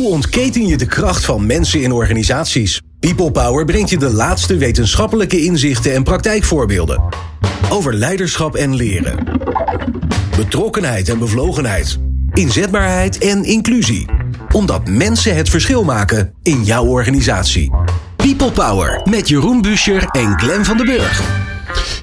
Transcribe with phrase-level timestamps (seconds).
[0.00, 2.80] Hoe ontketen je de kracht van mensen in organisaties?
[3.00, 7.02] People Power brengt je de laatste wetenschappelijke inzichten en praktijkvoorbeelden.
[7.70, 9.24] Over leiderschap en leren.
[10.36, 11.98] Betrokkenheid en bevlogenheid.
[12.32, 14.06] Inzetbaarheid en inclusie.
[14.52, 17.70] Omdat mensen het verschil maken in jouw organisatie.
[18.16, 21.39] People Power met Jeroen Buscher en Glenn van den Burg.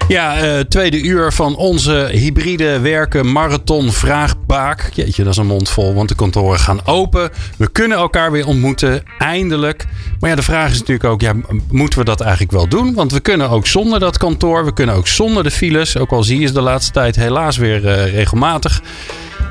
[0.08, 4.90] Ja, uh, tweede uur van onze hybride werken marathon vraagbaak.
[4.94, 7.30] Jeetje, dat is een mond vol, want de kantoren gaan open.
[7.58, 9.86] We kunnen elkaar weer ontmoeten, eindelijk.
[10.20, 11.34] Maar ja, de vraag is natuurlijk ook, ja,
[11.72, 12.94] moeten we dat eigenlijk wel doen?
[12.94, 15.98] Want we kunnen ook zonder dat kantoor, we kunnen ook zonder de files.
[15.98, 18.82] Ook al zie je ze de laatste tijd helaas weer uh, regelmatig.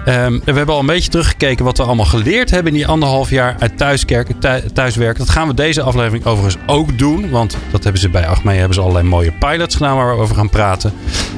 [0.09, 3.31] Um, we hebben al een beetje teruggekeken wat we allemaal geleerd hebben in die anderhalf
[3.31, 5.17] jaar uit thuiswerken.
[5.17, 7.31] Dat gaan we deze aflevering overigens ook doen.
[7.31, 10.37] Want dat hebben ze bij Achmea hebben ze allerlei mooie pilots gedaan waar we over
[10.37, 10.93] gaan praten.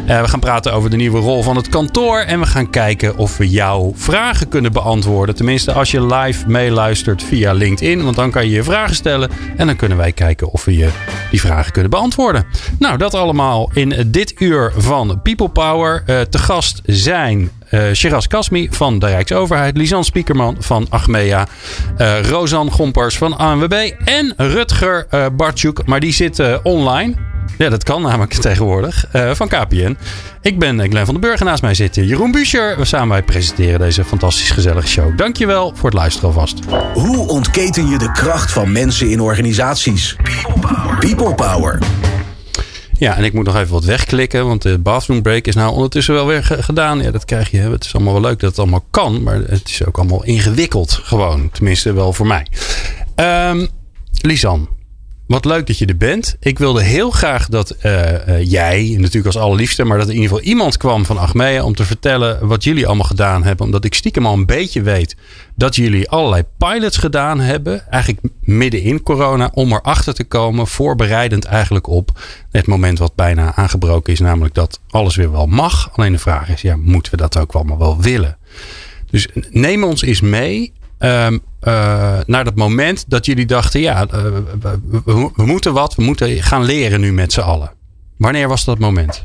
[0.09, 2.19] Uh, we gaan praten over de nieuwe rol van het kantoor.
[2.19, 5.35] En we gaan kijken of we jouw vragen kunnen beantwoorden.
[5.35, 8.05] Tenminste, als je live meeluistert via LinkedIn.
[8.05, 9.31] Want dan kan je je vragen stellen.
[9.57, 10.89] En dan kunnen wij kijken of we je
[11.31, 12.47] die vragen kunnen beantwoorden.
[12.79, 16.03] Nou, dat allemaal in dit uur van People Power.
[16.07, 21.47] Uh, te gast zijn uh, Shiraz Kasmi van de Rijksoverheid, Lisanne Spiekerman van Achmea,
[21.99, 27.15] uh, Rosan Gompers van ANWB en Rutger uh, Bartjoek, maar die zit online.
[27.59, 29.05] Ja, dat kan namelijk tegenwoordig.
[29.33, 29.97] van KPN.
[30.43, 32.77] Ik ben Glenn van den Burg en naast mij zit Jeroen Buescher.
[32.79, 35.17] We samen wij presenteren deze fantastisch gezellige show.
[35.19, 36.59] Dankjewel voor het luisteren alvast.
[36.95, 40.17] Hoe ontketen je de kracht van mensen in organisaties?
[41.01, 41.79] People Power.
[42.99, 46.15] Ja, en ik moet nog even wat wegklikken, want de bathroom break is nou ondertussen
[46.15, 47.03] wel weer gedaan.
[47.03, 47.59] Ja, dat krijg je.
[47.59, 50.93] Het is allemaal wel leuk dat het allemaal kan, maar het is ook allemaal ingewikkeld
[50.93, 51.51] gewoon.
[51.51, 52.47] Tenminste, wel voor mij.
[53.51, 53.69] Um,
[54.21, 54.69] Lisan,
[55.29, 56.37] wat leuk dat je er bent.
[56.41, 60.29] Ik wilde heel graag dat uh, uh, jij, natuurlijk als allerliefste, maar dat in ieder
[60.29, 63.67] geval iemand kwam van Achmea om te vertellen wat jullie allemaal gedaan hebben.
[63.67, 65.17] Omdat ik stiekem al een beetje weet
[65.55, 67.91] dat jullie allerlei pilots gedaan hebben.
[67.91, 72.11] Eigenlijk midden in corona, om erachter te komen, voorbereidend eigenlijk op
[72.51, 74.21] het moment wat bijna aangebroken is.
[74.21, 75.91] Namelijk dat alles weer wel mag.
[75.93, 78.39] Alleen de vraag is, ja, moeten we dat ook allemaal wel willen?
[79.11, 84.23] Dus neem ons eens mee Um, uh, naar dat moment dat jullie dachten: ja, uh,
[84.23, 87.71] we, we, we, moeten wat, we moeten gaan leren nu met z'n allen.
[88.17, 89.25] Wanneer was dat moment?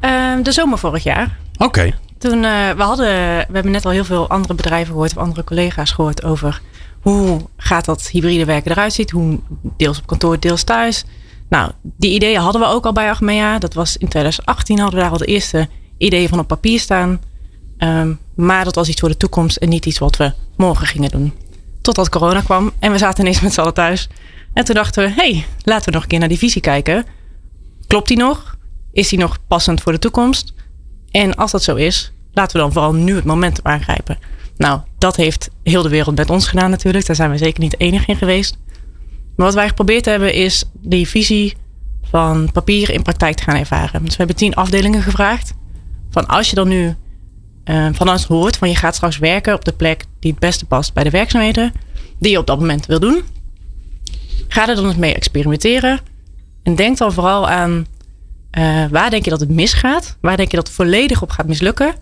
[0.00, 1.38] Uh, de zomer vorig jaar.
[1.52, 1.64] Oké.
[1.64, 1.94] Okay.
[2.18, 3.06] Toen uh, we hadden,
[3.36, 6.60] we hebben net al heel veel andere bedrijven gehoord, of andere collega's gehoord over
[7.00, 9.10] hoe gaat dat hybride werken eruit ziet.
[9.10, 9.38] Hoe
[9.76, 11.04] deels op kantoor, deels thuis.
[11.48, 13.58] Nou, die ideeën hadden we ook al bij Achmea.
[13.58, 17.20] Dat was in 2018 hadden we daar al de eerste ideeën van op papier staan.
[17.78, 21.10] Um, maar dat was iets voor de toekomst en niet iets wat we morgen gingen
[21.10, 21.32] doen.
[21.80, 24.08] Totdat corona kwam en we zaten ineens met z'n allen thuis.
[24.52, 27.04] En toen dachten we, hé, hey, laten we nog een keer naar die visie kijken.
[27.86, 28.56] Klopt die nog?
[28.92, 30.54] Is die nog passend voor de toekomst?
[31.10, 34.18] En als dat zo is, laten we dan vooral nu het moment aangrijpen.
[34.56, 37.06] Nou, dat heeft heel de wereld met ons gedaan natuurlijk.
[37.06, 38.56] Daar zijn we zeker niet de enige in geweest.
[39.36, 41.56] Maar wat wij geprobeerd hebben is die visie
[42.10, 44.00] van papier in praktijk te gaan ervaren.
[44.00, 45.54] Dus we hebben tien afdelingen gevraagd.
[46.10, 46.96] Van als je dan nu
[47.64, 50.66] uh, van ons hoort van je gaat straks werken op de plek die het beste
[50.66, 51.72] past bij de werkzaamheden
[52.18, 53.22] die je op dat moment wil doen.
[54.48, 56.00] Ga er dan eens mee experimenteren.
[56.62, 57.86] En denk dan vooral aan
[58.58, 60.16] uh, waar denk je dat het misgaat?
[60.20, 61.94] Waar denk je dat het volledig op gaat mislukken?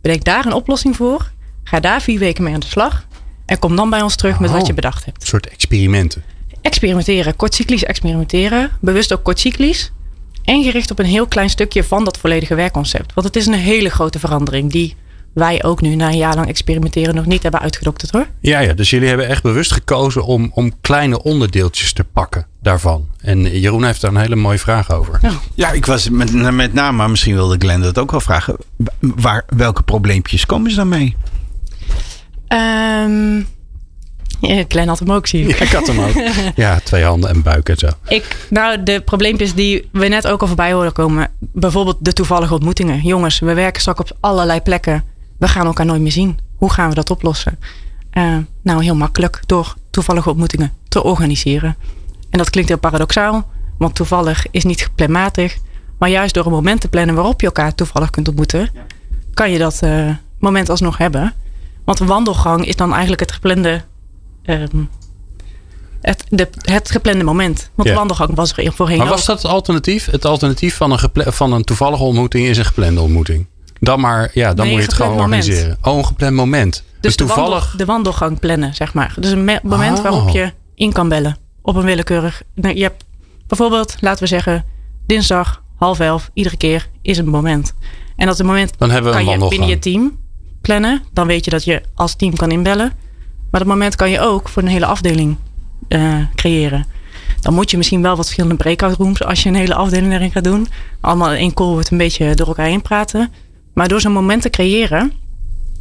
[0.00, 1.30] Bedenk daar een oplossing voor.
[1.64, 3.06] Ga daar vier weken mee aan de slag.
[3.46, 5.20] En kom dan bij ons terug met wat je bedacht hebt.
[5.20, 6.22] Een soort experimenten.
[6.62, 8.70] Experimenteren, kortcyclisch experimenteren.
[8.80, 9.92] Bewust ook kortcyclisch.
[10.48, 13.14] En gericht op een heel klein stukje van dat volledige werkconcept.
[13.14, 14.96] Want het is een hele grote verandering die
[15.32, 18.26] wij ook nu na een jaar lang experimenteren nog niet hebben uitgedokterd hoor.
[18.40, 23.08] Ja, ja, dus jullie hebben echt bewust gekozen om, om kleine onderdeeltjes te pakken daarvan.
[23.20, 25.18] En Jeroen heeft daar een hele mooie vraag over.
[25.22, 28.56] Ja, ja ik was met, met name, maar misschien wilde Glenn dat ook wel vragen.
[28.98, 31.16] Waar, welke probleempjes komen ze dan mee?
[32.48, 33.46] Um,
[34.40, 35.48] ja, Klein had hem ook zien.
[35.48, 36.12] Ja, ik had hem ook.
[36.54, 37.88] ja, twee handen en buik en zo.
[38.08, 41.30] Ik, nou, de probleempjes die we net ook al voorbij horen komen.
[41.38, 43.00] Bijvoorbeeld de toevallige ontmoetingen.
[43.02, 45.04] Jongens, we werken straks op allerlei plekken.
[45.38, 46.38] We gaan elkaar nooit meer zien.
[46.56, 47.58] Hoe gaan we dat oplossen?
[48.12, 49.40] Uh, nou, heel makkelijk.
[49.46, 51.76] Door toevallige ontmoetingen te organiseren.
[52.30, 53.48] En dat klinkt heel paradoxaal.
[53.78, 55.56] Want toevallig is niet geplanmatig.
[55.98, 58.70] Maar juist door een moment te plannen waarop je elkaar toevallig kunt ontmoeten.
[59.34, 61.34] Kan je dat uh, moment alsnog hebben.
[61.84, 63.82] Want een wandelgang is dan eigenlijk het geplande
[64.48, 64.88] um,
[66.00, 67.70] het, de, het geplande moment.
[67.74, 67.94] Want ja.
[67.94, 68.98] de wandelgang was er voorheen.
[68.98, 70.06] Maar was dat het alternatief?
[70.10, 73.46] Het alternatief van een, van een toevallige ontmoeting is een geplande ontmoeting.
[73.80, 75.44] Dan maar, ja, dan nee, moet je het gewoon moment.
[75.44, 75.78] organiseren.
[75.82, 76.72] Oh, een gepland moment.
[76.72, 77.48] Dus, dus toevallig.
[77.48, 79.14] De, wandel, de, wandelgang plannen, zeg maar.
[79.18, 80.02] Dus een moment oh.
[80.02, 81.36] waarop je in kan bellen.
[81.62, 82.42] Op een willekeurig.
[82.54, 83.04] Nou, je hebt
[83.46, 84.64] bijvoorbeeld, laten we zeggen,
[85.06, 87.74] dinsdag half elf, iedere keer is een moment.
[88.16, 90.18] En dat een moment dan hebben we kan een je binnen je team
[90.60, 91.02] plannen.
[91.12, 92.92] Dan weet je dat je als team kan inbellen.
[93.50, 95.36] Maar dat moment kan je ook voor een hele afdeling
[95.88, 96.86] uh, creëren.
[97.40, 100.30] Dan moet je misschien wel wat verschillende breakout rooms als je een hele afdeling erin
[100.30, 100.68] gaat doen.
[101.00, 103.32] Allemaal in één call wordt een beetje door elkaar heen praten.
[103.74, 105.12] Maar door zo'n moment te creëren,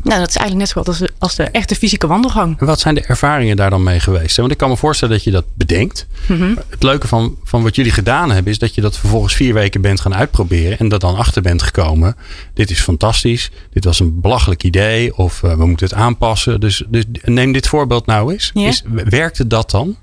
[0.08, 2.60] nou, dat is eigenlijk net zo goed als de, als de echte fysieke wandelgang.
[2.60, 4.38] En wat zijn de ervaringen daar dan mee geweest?
[4.38, 6.08] Want ik kan me voorstellen dat je dat bedenkt.
[6.26, 6.56] Mhm.
[6.70, 9.82] Het leuke van, van wat jullie gedaan hebben, is dat je dat vervolgens vier weken
[9.82, 10.80] bent gaan uitproberen.
[10.80, 12.16] En dat dan achter bent gekomen.
[12.54, 13.52] Dit is fantastisch.
[13.74, 15.18] Dit was een belachelijk idee.
[15.18, 16.60] Of uh, we moeten het aanpassen.
[16.60, 18.52] Dus, dus neem dit voorbeeld nou eens.
[18.54, 19.96] Is, werkte dat dan?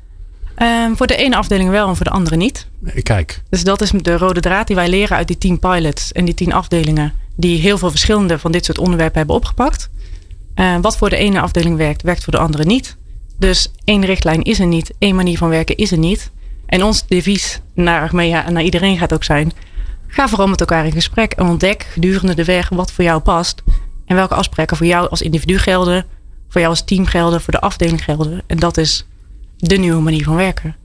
[0.58, 2.66] Um, voor de ene afdeling wel en voor de andere niet.
[3.02, 3.42] Kijk.
[3.48, 6.34] Dus dat is de rode draad die wij leren uit die tien pilots en die
[6.34, 7.12] tien afdelingen.
[7.36, 9.90] Die heel veel verschillende van dit soort onderwerpen hebben opgepakt.
[10.56, 12.96] Uh, wat voor de ene afdeling werkt, werkt voor de andere niet.
[13.38, 14.92] Dus één richtlijn is er niet.
[14.98, 16.30] één manier van werken is er niet.
[16.66, 19.52] En ons devies naar Achmea en naar iedereen gaat ook zijn.
[20.06, 23.62] Ga vooral met elkaar in gesprek en ontdek gedurende de weg wat voor jou past.
[24.06, 26.06] En welke afspraken voor jou als individu gelden.
[26.48, 28.42] Voor jou als team gelden, voor de afdeling gelden.
[28.46, 29.06] En dat is
[29.56, 30.76] de nieuwe manier van werken.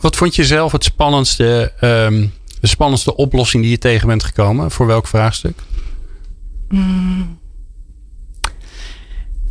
[0.00, 4.70] Wat vond je zelf het spannendste, um, de spannendste oplossing die je tegen bent gekomen?
[4.70, 5.58] Voor welk vraagstuk?
[6.68, 7.40] Mm.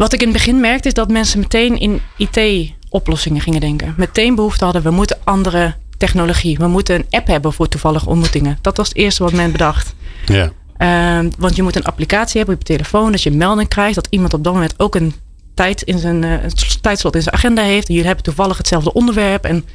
[0.02, 3.94] Wat ik in het begin merkte is dat mensen meteen in IT-oplossingen gingen denken.
[3.98, 6.58] Meteen behoefte hadden, we moeten andere technologie.
[6.58, 8.58] We moeten een app hebben voor toevallige ontmoetingen.
[8.62, 9.94] Dat was het eerste wat men bedacht.
[10.26, 10.52] Ja.
[11.18, 13.12] Um, want je moet een applicatie hebben op je telefoon.
[13.12, 15.14] Dat je een melding krijgt dat iemand op dat moment ook een
[15.54, 16.34] tijd in zijn uh,
[16.82, 17.88] tijdslot in zijn agenda heeft.
[17.88, 19.44] En jullie hebben toevallig hetzelfde onderwerp.
[19.44, 19.66] En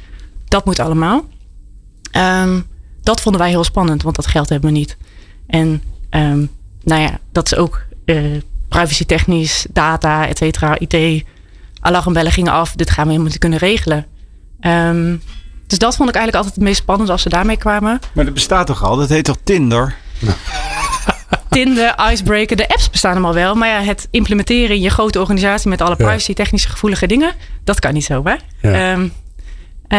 [0.45, 1.25] dat moet allemaal.
[2.17, 2.65] Um,
[3.01, 4.97] dat vonden wij heel spannend, want dat geld hebben we niet.
[5.47, 6.49] En um,
[6.83, 11.23] nou ja, dat is ook uh, privacy technisch, data, et cetera, IT.
[11.79, 12.71] Alarmbellen gingen af.
[12.75, 14.05] Dit gaan we helemaal niet kunnen regelen.
[14.61, 15.21] Um,
[15.67, 17.99] dus dat vond ik eigenlijk altijd het meest spannend als ze daarmee kwamen.
[18.13, 18.95] Maar dat bestaat toch al?
[18.95, 19.95] Dat heet toch Tinder?
[21.49, 23.55] Tinder, Icebreaker, de apps bestaan allemaal wel.
[23.55, 27.33] Maar ja, het implementeren in je grote organisatie met alle privacy technische gevoelige dingen,
[27.63, 28.35] dat kan niet zo, hè?
[28.61, 28.93] Ja.
[28.93, 29.13] Um,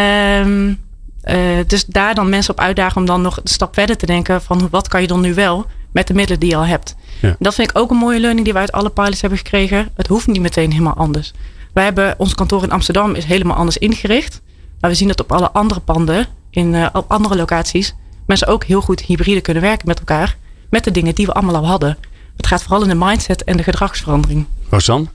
[0.00, 0.80] um,
[1.24, 4.42] uh, dus daar dan mensen op uitdagen om dan nog een stap verder te denken
[4.42, 6.94] van wat kan je dan nu wel met de middelen die je al hebt.
[7.20, 7.36] Ja.
[7.38, 9.88] Dat vind ik ook een mooie learning die we uit alle pilots hebben gekregen.
[9.94, 11.32] Het hoeft niet meteen helemaal anders.
[11.72, 14.40] Wij hebben ons kantoor in Amsterdam is helemaal anders ingericht.
[14.80, 17.94] Maar we zien dat op alle andere panden, in, uh, op andere locaties,
[18.26, 20.36] mensen ook heel goed hybride kunnen werken met elkaar.
[20.70, 21.98] Met de dingen die we allemaal al hadden.
[22.36, 24.46] Het gaat vooral in de mindset en de gedragsverandering.
[24.70, 25.06] Rosanne?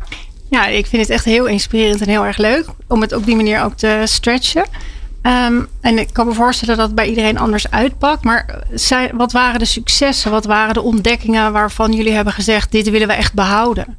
[0.50, 2.66] Ja, ik vind het echt heel inspirerend en heel erg leuk.
[2.88, 4.66] Om het op die manier ook te stretchen.
[5.24, 8.24] Um, en ik kan me voorstellen dat het bij iedereen anders uitpakt.
[8.24, 10.32] Maar zijn, wat waren de successen?
[10.32, 13.98] Wat waren de ontdekkingen waarvan jullie hebben gezegd: dit willen we echt behouden?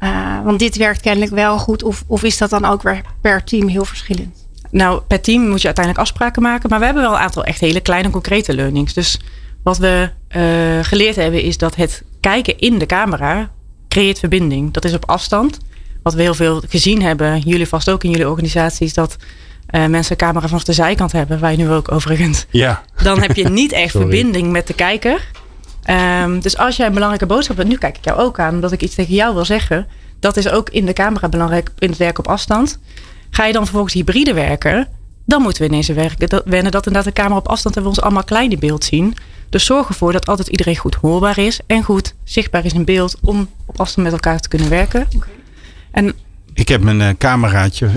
[0.00, 1.82] Uh, want dit werkt kennelijk wel goed.
[1.82, 4.46] Of, of is dat dan ook weer per team heel verschillend?
[4.70, 6.68] Nou, per team moet je uiteindelijk afspraken maken.
[6.70, 8.92] Maar we hebben wel een aantal echt hele kleine, concrete learnings.
[8.92, 9.20] Dus
[9.62, 13.50] wat we uh, geleerd hebben is dat het kijken in de camera
[13.88, 14.72] creëert verbinding.
[14.72, 15.58] Dat is op afstand.
[16.02, 19.16] Wat we heel veel gezien hebben, jullie vast ook in jullie organisaties, dat
[19.74, 22.46] uh, mensen een camera vanaf de zijkant hebben, wij nu ook overigens.
[22.50, 22.82] Ja.
[23.02, 25.28] Dan heb je niet echt verbinding met de kijker.
[26.22, 28.72] Um, dus als jij een belangrijke boodschap hebt, nu kijk ik jou ook aan, omdat
[28.72, 29.86] ik iets tegen jou wil zeggen.
[30.20, 32.78] Dat is ook in de camera belangrijk in het werk op afstand.
[33.30, 34.88] Ga je dan vervolgens hybride werken,
[35.26, 36.28] dan moeten we ineens werken.
[36.28, 38.84] Dat, wennen dat inderdaad de camera op afstand en we ons allemaal klein in beeld
[38.84, 39.16] zien.
[39.48, 43.16] Dus zorg ervoor dat altijd iedereen goed hoorbaar is en goed zichtbaar is in beeld
[43.22, 45.06] om op afstand met elkaar te kunnen werken.
[45.16, 45.28] Okay.
[45.90, 46.14] En
[46.54, 47.90] ik heb mijn uh, cameraatje,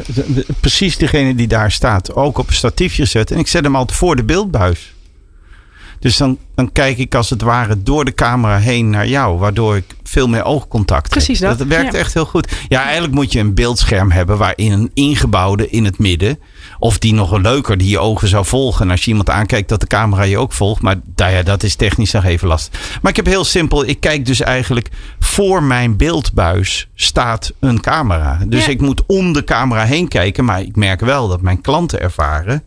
[0.59, 3.31] precies degene die daar staat, ook op een statiefje gezet.
[3.31, 4.93] En ik zet hem altijd voor de beeldbuis.
[5.99, 9.75] Dus dan, dan kijk ik als het ware door de camera heen naar jou, waardoor
[9.75, 11.49] ik veel meer oogcontact Precies heb.
[11.49, 11.57] dat.
[11.57, 11.99] Dat werkt ja.
[11.99, 12.51] echt heel goed.
[12.67, 16.39] Ja, eigenlijk moet je een beeldscherm hebben waarin een ingebouwde in het midden,
[16.79, 18.85] of die nog leuker, die je ogen zou volgen.
[18.85, 20.81] En als je iemand aankijkt, dat de camera je ook volgt.
[20.81, 22.99] Maar nou ja, dat is technisch nog even lastig.
[23.01, 24.89] Maar ik heb heel simpel, ik kijk dus eigenlijk
[25.19, 28.39] voor mijn beeldbuis staat een camera.
[28.47, 28.71] Dus Ja.
[28.71, 30.45] ik moet om de camera heen kijken.
[30.45, 32.63] Maar ik merk wel dat mijn klanten ervaren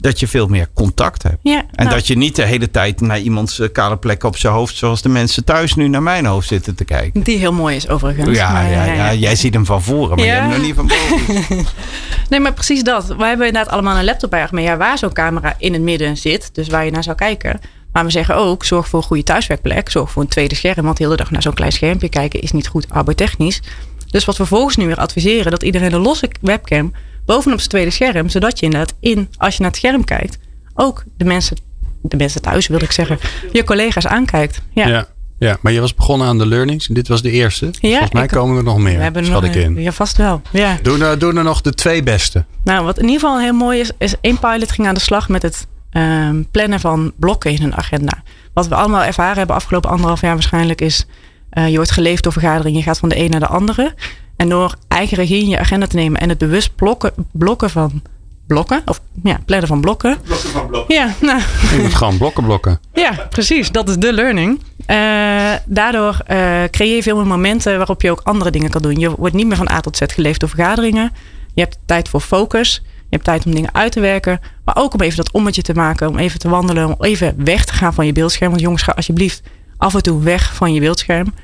[0.00, 1.36] dat je veel meer contact hebt.
[1.42, 4.36] Ja, En nou, dat je niet de hele tijd naar iemands eh, kale plek op
[4.36, 7.22] zijn hoofd, zoals de mensen thuis nu naar mijn hoofd zitten te kijken.
[7.22, 8.36] die heel mooi is overigens.
[8.36, 10.34] Ja, Maar, ja, ja, jij ziet hem van voren, maar Ja.
[10.34, 11.66] je hebt hem nog niet van boven.
[12.28, 13.06] Nee, maar precies dat.
[13.06, 16.50] Wij hebben inderdaad allemaal een laptop bij Achmea waar zo'n camera in het midden zit.
[16.54, 17.60] Dus waar je naar zou kijken.
[17.92, 19.90] Maar we zeggen ook, zorg voor een goede thuiswerkplek.
[19.90, 20.84] Zorg voor een tweede scherm.
[20.84, 23.62] Want de hele dag naar zo'n klein schermpje kijken is niet goed arbeidtechnisch.
[24.06, 26.92] Dus wat we vervolgens nu weer adviseren, dat iedereen een losse webcam
[27.34, 28.28] bovenop zijn tweede scherm.
[28.28, 30.38] Zodat je inderdaad in, als je naar het scherm kijkt,
[30.74, 31.56] ook de mensen,
[32.02, 33.18] de mensen thuis wil ik zeggen,
[33.52, 34.60] je collega's aankijkt.
[34.72, 34.86] Ja.
[34.88, 35.06] Ja.
[35.38, 35.56] ja.
[35.60, 36.88] maar je was begonnen aan de learnings.
[36.88, 37.70] En dit was de eerste.
[37.70, 38.96] Dus Volgens mij komen er nog meer.
[38.96, 39.80] We hebben schat nog ik in.
[39.80, 40.42] Ja, vast wel.
[40.50, 40.78] Ja.
[40.82, 42.44] Doe, er- doe er nog de twee beste.
[42.64, 45.28] Nou, wat in ieder geval heel mooi is, is één pilot ging aan de slag
[45.28, 48.22] met het ehm, plannen van blokken in een agenda.
[48.54, 51.06] Wat we allemaal ervaren hebben afgelopen anderhalf jaar waarschijnlijk is,
[51.50, 53.94] eh, je wordt geleefd door vergaderingen, je gaat van de een naar de andere.
[54.40, 58.02] En door eigen regie in je agenda te nemen en het bewust blokken, blokken van
[58.46, 60.18] blokken, of ja, plannen van blokken.
[60.24, 60.94] Blokken van blokken.
[60.94, 61.40] Ja, nou.
[61.70, 62.80] Je moet gewoon blokken blokken.
[62.94, 63.70] Ja, precies.
[63.70, 64.60] Dat is de learning.
[64.86, 68.98] Uh, daardoor uh, creëer je veel meer momenten waarop je ook andere dingen kan doen.
[68.98, 71.12] Je wordt niet meer van A tot Z geleefd door vergaderingen.
[71.54, 72.82] Je hebt tijd voor focus.
[72.84, 74.40] Je hebt tijd om dingen uit te werken.
[74.64, 76.08] Maar ook om even dat ommetje te maken.
[76.08, 76.86] Om even te wandelen.
[76.86, 78.50] Om even weg te gaan van je beeldscherm.
[78.50, 79.42] Want jongens, ga alsjeblieft
[79.76, 81.34] af en toe weg van je beeldscherm.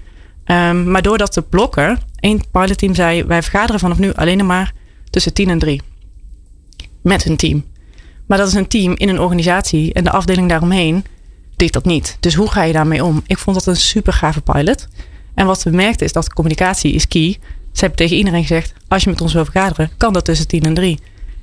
[0.47, 1.99] Um, maar door dat te blokken.
[2.21, 4.73] één pilotteam zei, wij vergaderen vanaf nu alleen maar
[5.11, 5.83] tussen 10 en 3.
[7.03, 7.65] Met hun team.
[8.26, 9.93] Maar dat is een team in een organisatie.
[9.93, 11.05] En de afdeling daaromheen
[11.57, 12.17] deed dat niet.
[12.21, 13.23] Dus hoe ga je daarmee om?
[13.26, 14.88] Ik vond dat een super gave pilot.
[15.35, 17.38] En wat we merkten is dat communicatie is key.
[17.73, 20.62] Ze hebben tegen iedereen gezegd: als je met ons wil vergaderen, kan dat tussen 10
[20.62, 20.99] en 3.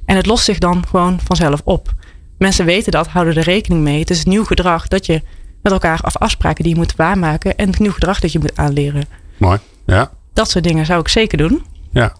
[0.05, 1.93] En het lost zich dan gewoon vanzelf op.
[2.37, 3.99] Mensen weten dat, houden er rekening mee.
[3.99, 5.21] Het is nieuw gedrag dat je
[5.63, 8.57] met elkaar af afspraken die je moet waarmaken en het nieuw gedrag dat je moet
[8.57, 9.05] aanleren.
[9.37, 10.11] Mooi, ja.
[10.33, 11.65] Dat soort dingen zou ik zeker doen.
[11.91, 12.13] Ja.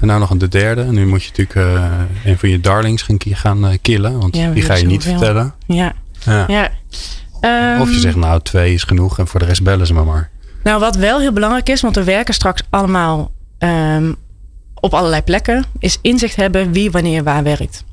[0.00, 0.84] En nou nog een de derde.
[0.84, 4.20] Nu moet je natuurlijk uh, een van je darlings gaan, gaan uh, killen.
[4.20, 5.54] Want ja, die ga je niet vertellen.
[5.66, 5.92] Ja.
[6.24, 6.44] ja.
[6.48, 6.70] ja.
[7.74, 10.04] Um, of je zegt nou twee is genoeg en voor de rest bellen ze me
[10.04, 10.30] maar.
[10.62, 11.80] Nou wat wel heel belangrijk is.
[11.80, 14.16] Want we werken straks allemaal um,
[14.74, 15.64] op allerlei plekken.
[15.78, 17.84] Is inzicht hebben wie wanneer waar werkt.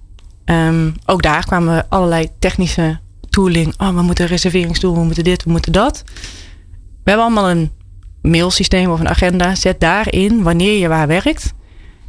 [0.45, 2.99] Um, ook daar kwamen allerlei technische
[3.31, 3.73] tooling.
[3.77, 6.03] Oh, we moeten reserveringsdoel, we moeten dit, we moeten dat.
[7.03, 7.71] We hebben allemaal een
[8.21, 9.55] mailsysteem of een agenda.
[9.55, 11.53] Zet daarin wanneer je waar werkt.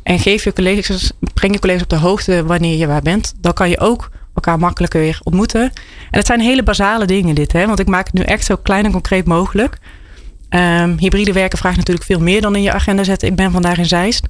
[0.03, 3.35] En geef je collega's, breng je collega's op de hoogte wanneer je waar bent.
[3.41, 5.63] Dan kan je ook elkaar makkelijker weer ontmoeten.
[6.11, 7.53] En het zijn hele basale dingen dit.
[7.53, 7.67] Hè?
[7.67, 9.79] Want ik maak het nu echt zo klein en concreet mogelijk.
[10.51, 13.29] Um, hybride werken vraagt natuurlijk veel meer dan in je agenda zetten.
[13.29, 14.29] Ik ben vandaag in Zeist.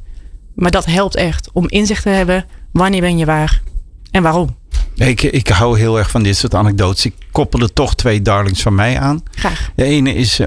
[0.54, 2.44] Maar dat helpt echt om inzicht te hebben.
[2.72, 3.62] Wanneer ben je waar
[4.10, 4.56] en waarom?
[4.94, 7.04] Ik, ik hou heel erg van dit soort anekdotes.
[7.04, 9.22] Ik koppelde toch twee darlings van mij aan.
[9.34, 9.70] Graag.
[9.74, 10.46] De ene is, uh,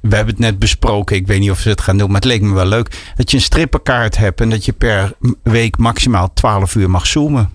[0.00, 1.16] we hebben het net besproken.
[1.16, 3.12] Ik weet niet of ze het gaan doen, maar het leek me wel leuk.
[3.16, 5.12] Dat je een strippenkaart hebt en dat je per
[5.42, 7.50] week maximaal 12 uur mag zoomen.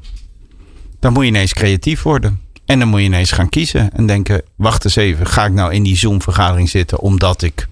[0.99, 2.41] Dan moet je ineens creatief worden.
[2.65, 5.73] En dan moet je ineens gaan kiezen en denken: wacht eens even, ga ik nou
[5.73, 7.67] in die Zoom-vergadering zitten omdat ik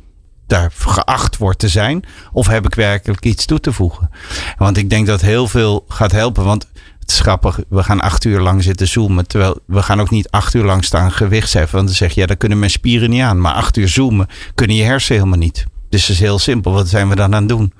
[0.48, 2.04] daar geacht word te zijn?
[2.32, 4.10] Of heb ik werkelijk iets toe te voegen?
[4.58, 6.44] Want ik denk dat heel veel gaat helpen.
[6.44, 6.68] Want
[7.14, 9.28] grappig, we gaan acht uur lang zitten zoomen.
[9.28, 11.76] Terwijl we gaan ook niet acht uur lang staan gewichtsheffen.
[11.76, 13.42] Want dan zeg je, ja, daar kunnen mijn spieren niet aan.
[13.42, 15.66] Maar acht uur zoomen kunnen je hersenen helemaal niet.
[15.90, 16.72] Dus het is heel simpel.
[16.72, 17.74] Wat zijn we dan aan het doen?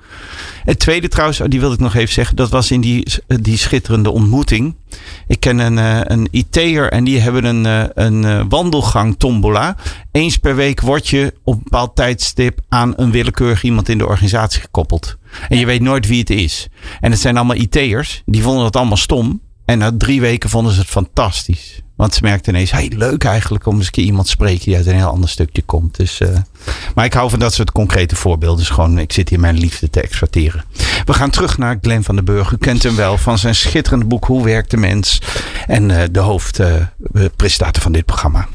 [0.68, 2.36] Het tweede trouwens, die wilde ik nog even zeggen.
[2.36, 4.74] Dat was in die, die schitterende ontmoeting.
[5.26, 9.76] Ik ken een, eh, een IT'er en die hebben een, eh, een eh, wandelgang tombola.
[10.12, 14.06] Eens per week word je op een bepaald tijdstip aan een willekeurig iemand in de
[14.06, 15.16] organisatie gekoppeld.
[15.48, 16.68] En je weet nooit wie het is.
[17.00, 18.22] En het zijn allemaal IT'ers.
[18.26, 19.40] Die vonden dat allemaal stom.
[19.68, 21.82] En na drie weken vonden ze het fantastisch.
[21.96, 24.76] Want ze merkten ineens, hey, leuk eigenlijk om eens een keer iemand te spreken die
[24.76, 25.96] uit een heel ander stukje komt.
[25.96, 26.28] Dus, uh,
[26.94, 28.58] maar ik hou van dat soort concrete voorbeelden.
[28.58, 30.64] Dus gewoon, ik zit hier mijn liefde te exporteren.
[31.04, 32.52] We gaan terug naar Glenn van den Burg.
[32.52, 35.20] U kent hem wel van zijn schitterende boek Hoe werkt de mens?
[35.66, 38.48] En uh, de hoofdpresentator uh, van dit programma.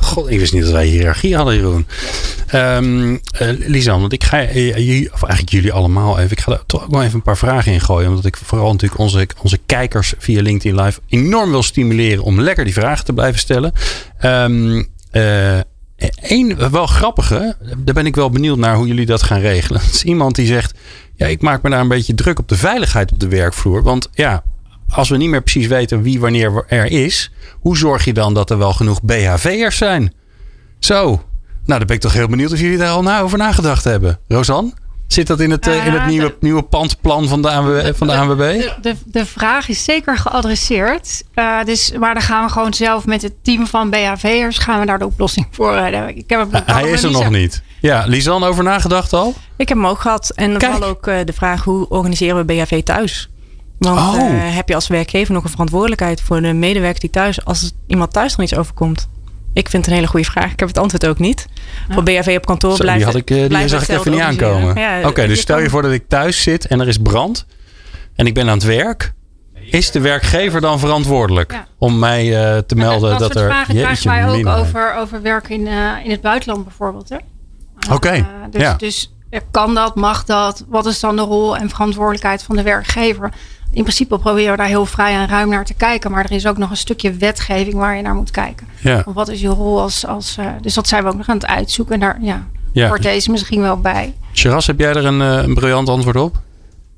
[0.00, 1.86] God, ik wist niet dat wij hiërarchie hadden, Jeroen.
[2.54, 6.84] Um, uh, want ik ga, uh, of eigenlijk jullie allemaal even, ik ga er toch
[6.84, 8.08] ook wel even een paar vragen in gooien.
[8.08, 12.64] Omdat ik vooral natuurlijk onze, onze kijkers via LinkedIn Live enorm wil stimuleren om lekker
[12.64, 13.72] die vragen te blijven stellen.
[14.22, 15.58] Um, uh,
[16.16, 19.80] Eén wel grappige, daar ben ik wel benieuwd naar hoe jullie dat gaan regelen.
[19.92, 20.78] Is iemand die zegt:
[21.14, 23.82] Ja, ik maak me daar een beetje druk op de veiligheid op de werkvloer.
[23.82, 24.42] Want ja,
[24.94, 28.50] als we niet meer precies weten wie wanneer er is, hoe zorg je dan dat
[28.50, 30.12] er wel genoeg BHV'ers zijn?
[30.78, 31.02] Zo,
[31.64, 34.18] nou dan ben ik toch heel benieuwd of jullie daar al na over nagedacht hebben.
[34.28, 34.72] Rosanne?
[35.06, 38.06] Zit dat in het, uh, in het nieuwe, de, nieuwe pandplan van de, ANWB, van
[38.06, 38.38] de ANWB?
[38.38, 41.22] De, de, de, vraag is zeker geadresseerd.
[41.34, 44.86] Uh, dus, maar dan gaan we gewoon zelf met het team van BHV'ers gaan we
[44.86, 45.76] daar de oplossing voor.
[45.76, 47.62] Uh, ik heb het Hij is er nog niet.
[47.80, 49.34] Ja, Lisanne over nagedacht al?
[49.56, 50.30] Ik heb hem ook gehad.
[50.34, 53.28] En vooral ook de vraag hoe organiseren we BHV thuis?
[53.84, 54.32] Want oh.
[54.32, 58.12] uh, heb je als werkgever nog een verantwoordelijkheid voor de medewerker die thuis, als iemand
[58.12, 59.08] thuis er iets overkomt?
[59.52, 60.52] Ik vind het een hele goede vraag.
[60.52, 61.46] Ik heb het antwoord ook niet.
[61.88, 61.94] Ja.
[61.94, 64.74] Voor BHV op kantoor blijft Die, had ik, die zag ik even niet aankomen.
[64.74, 67.46] Ja, Oké, okay, dus stel je voor dat ik thuis zit en er is brand
[68.14, 69.12] en ik ben aan het werk.
[69.70, 71.66] Is de werkgever dan verantwoordelijk ja.
[71.78, 73.48] om mij uh, te melden dat, dat er.
[73.48, 77.10] Vragen krijgen wij ook over, over werk in, uh, in het buitenland bijvoorbeeld.
[77.10, 77.94] Oké.
[77.94, 78.26] Okay.
[78.50, 78.74] dus, ja.
[78.74, 79.12] dus
[79.50, 80.64] kan dat, mag dat?
[80.68, 83.32] Wat is dan de rol en verantwoordelijkheid van de werkgever?
[83.74, 86.10] In principe proberen we daar heel vrij en ruim naar te kijken.
[86.10, 88.66] Maar er is ook nog een stukje wetgeving waar je naar moet kijken.
[88.80, 89.04] Ja.
[89.06, 90.06] Wat is je rol als.
[90.06, 91.94] als uh, dus dat zijn we ook nog aan het uitzoeken.
[91.94, 92.88] En daar ja, ja.
[92.88, 94.14] hoort deze misschien wel bij.
[94.32, 96.42] Shiraz, heb jij er een, uh, een briljant antwoord op?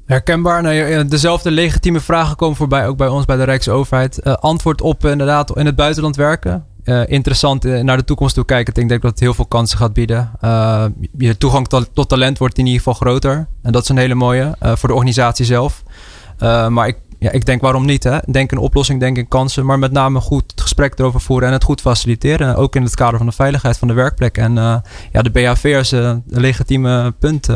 [0.06, 0.62] Herkenbaar.
[0.62, 4.20] Nou, dezelfde legitieme vragen komen voorbij, ook bij ons bij de Rijksoverheid.
[4.24, 6.66] Uh, antwoord op inderdaad in het buitenland werken.
[6.84, 8.74] eh, interessant eh, naar de toekomst toe kijken.
[8.74, 10.30] Ik denk dat het heel veel kansen gaat bieden.
[10.44, 10.84] Uh,
[11.18, 13.46] je toegang tot, tot, talent wordt in ieder geval groter.
[13.62, 15.82] En dat is een hele mooie voor de organisatie zelf.
[16.68, 18.04] Maar ik ja, ik denk waarom niet.
[18.04, 18.18] Hè?
[18.30, 19.66] Denk een oplossing, denk in kansen.
[19.66, 22.56] Maar met name goed het gesprek erover voeren en het goed faciliteren.
[22.56, 24.38] Ook in het kader van de veiligheid van de werkplek.
[24.38, 24.76] En uh,
[25.12, 27.48] ja, de BHV'ers, uh, een legitieme punt.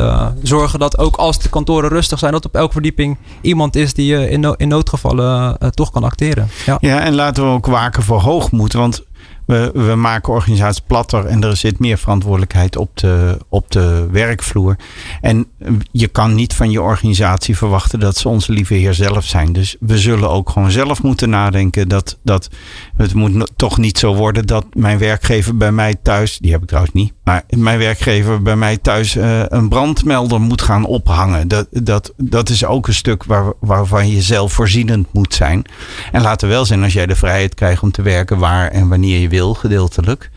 [0.43, 4.29] Zorgen dat ook als de kantoren rustig zijn, dat op elke verdieping iemand is die
[4.29, 6.49] in, in noodgevallen toch kan acteren.
[6.65, 6.77] Ja.
[6.79, 8.73] ja, en laten we ook waken voor hoogmoed.
[8.73, 9.03] Want
[9.45, 14.75] we, we maken organisaties platter en er zit meer verantwoordelijkheid op de, op de werkvloer.
[15.21, 15.45] En
[15.91, 19.53] je kan niet van je organisatie verwachten dat ze onze lieve Heer zelf zijn.
[19.53, 22.49] Dus we zullen ook gewoon zelf moeten nadenken dat, dat
[22.97, 26.67] het moet toch niet zo worden dat mijn werkgever bij mij thuis, die heb ik
[26.67, 31.47] trouwens niet, maar mijn werkgever bij mij thuis uh, een brandmelder moet gaan ophangen.
[31.47, 35.63] Dat, dat, dat is ook een stuk waar, waarvan je zelf voorzienend moet zijn.
[36.11, 39.19] En laten wel zijn als jij de vrijheid krijgt om te werken waar en wanneer
[39.19, 40.29] je wil, gedeeltelijk.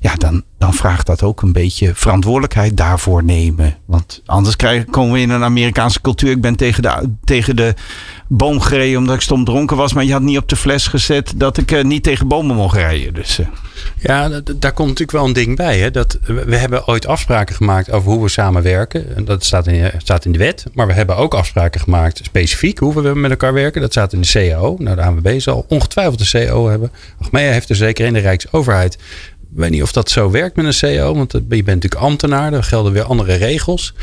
[0.00, 3.76] Ja, dan, dan vraagt dat ook een beetje verantwoordelijkheid daarvoor nemen.
[3.84, 4.56] Want anders
[4.90, 6.30] komen we in een Amerikaanse cultuur.
[6.30, 7.74] Ik ben tegen de, tegen de
[8.28, 9.92] boom gereden omdat ik stom dronken was.
[9.92, 12.76] Maar je had niet op de fles gezet dat ik uh, niet tegen bomen mocht
[12.76, 13.14] rijden.
[13.14, 13.46] Dus, uh.
[13.96, 15.78] Ja, daar komt natuurlijk wel een ding bij.
[15.78, 15.90] Hè?
[15.90, 19.16] Dat, we hebben ooit afspraken gemaakt over hoe we samenwerken.
[19.16, 20.66] En dat staat in, staat in de wet.
[20.72, 23.80] Maar we hebben ook afspraken gemaakt specifiek hoe we met elkaar werken.
[23.80, 24.76] Dat staat in de CAO.
[24.78, 26.92] Nou, de ANWB zal ongetwijfeld de CAO hebben.
[27.20, 28.98] Achmea heeft er zeker in de Rijksoverheid.
[29.52, 31.14] Ik weet niet of dat zo werkt met een CAO.
[31.14, 32.52] Want je bent natuurlijk ambtenaar.
[32.52, 33.94] Er gelden weer andere regels.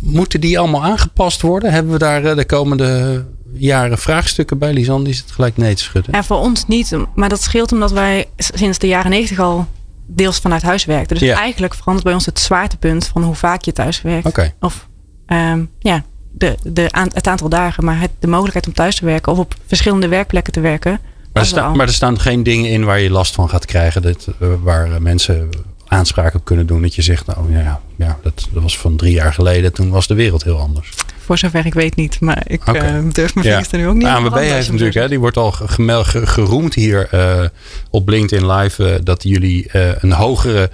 [0.00, 1.72] Moeten die allemaal aangepast worden?
[1.72, 4.72] Hebben we daar eh, de komende jaren vraagstukken bij?
[4.72, 6.14] Lisanne, die zit gelijk nee te schudden.
[6.14, 6.96] Ja, voor ons niet.
[7.14, 9.66] Maar dat scheelt omdat wij sinds de jaren negentig al
[10.06, 11.18] deels vanuit huis werkten.
[11.18, 14.26] Dus eigenlijk verandert bij ons het zwaartepunt van hoe vaak je thuis werkt.
[14.26, 14.54] Okay.
[14.60, 14.88] Of
[15.26, 19.32] um, ja, de, de, het aantal dagen, maar het, de mogelijkheid om thuis te werken
[19.32, 21.00] of op verschillende werkplekken te werken.
[21.34, 24.02] Maar er, staan, maar er staan geen dingen in waar je last van gaat krijgen.
[24.02, 25.48] Dat, eh, waar eh, mensen
[25.86, 26.82] aanspraken op kunnen doen.
[26.82, 29.72] Dat je zegt, nou ja, ja dat, dat was van drie jaar geleden.
[29.72, 30.92] Toen was de wereld heel anders.
[31.18, 32.20] Voor zover ik weet niet.
[32.20, 32.98] Maar ik okay.
[32.98, 35.36] uh, durf mijn vingers er nu ook niet de ANWB heeft natuurlijk, hè, die wordt
[35.36, 37.44] al geroemd hier uh,
[37.90, 38.92] op LinkedIn Live.
[38.92, 39.68] Uh, dat jullie
[40.00, 40.70] een hogere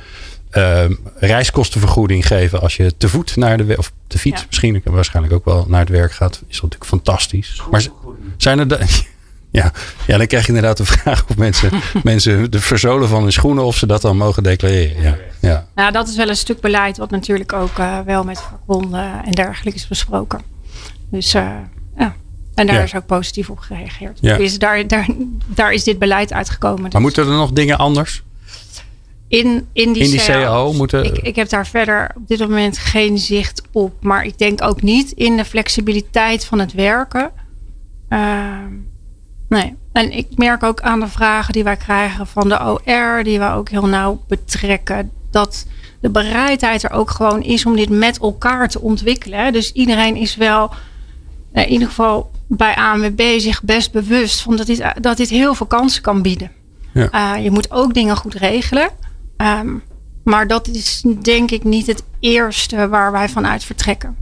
[1.14, 4.46] reiskostenvergoeding geven als je te voet naar de of te fiets ja.
[4.46, 6.34] misschien waarschijnlijk ook wel naar het werk gaat.
[6.34, 7.62] Is dat natuurlijk fantastisch.
[7.70, 7.86] Maar
[8.36, 8.78] zijn er de,
[9.50, 9.72] ja,
[10.06, 11.70] ja, dan krijg je inderdaad de vraag of mensen,
[12.02, 15.02] mensen de verzolen van hun schoenen of ze dat dan mogen declareren.
[15.02, 15.66] Ja, ja.
[15.74, 19.32] Nou, dat is wel een stuk beleid wat natuurlijk ook uh, wel met vakbonden en
[19.32, 20.40] dergelijke is besproken.
[21.10, 21.42] Dus uh,
[21.96, 22.14] ja,
[22.54, 22.82] en daar ja.
[22.82, 24.18] is ook positief op gereageerd.
[24.20, 24.36] Ja.
[24.36, 25.06] Dus daar, daar,
[25.46, 26.82] daar is dit beleid uitgekomen.
[26.84, 26.92] Dus.
[26.92, 28.22] Maar moeten er nog dingen anders?
[29.28, 31.04] In, in die, in die CAO moeten.
[31.04, 33.92] Ik, ik heb daar verder op dit moment geen zicht op.
[34.00, 37.30] Maar ik denk ook niet in de flexibiliteit van het werken.
[38.08, 38.56] Uh,
[39.50, 39.76] Nee.
[39.92, 43.52] En ik merk ook aan de vragen die wij krijgen van de OR, die wij
[43.52, 45.66] ook heel nauw betrekken, dat
[46.00, 49.52] de bereidheid er ook gewoon is om dit met elkaar te ontwikkelen.
[49.52, 50.70] Dus iedereen is wel,
[51.52, 55.66] in ieder geval bij ANWB, zich best bewust van dat dit, dat dit heel veel
[55.66, 56.50] kansen kan bieden.
[56.92, 57.36] Ja.
[57.36, 58.88] Uh, je moet ook dingen goed regelen.
[59.36, 59.82] Um,
[60.24, 64.16] maar dat is denk ik niet het eerste waar wij vanuit vertrekken.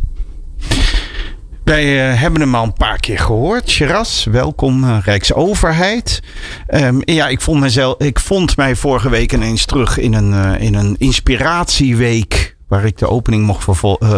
[1.68, 3.70] Wij uh, hebben hem al een paar keer gehoord.
[3.70, 6.22] Shiraz, welkom uh, Rijksoverheid.
[6.74, 10.60] Um, ja, ik vond, mezelf, ik vond mij vorige week ineens terug in een, uh,
[10.60, 13.64] in een inspiratieweek waar ik de opening mocht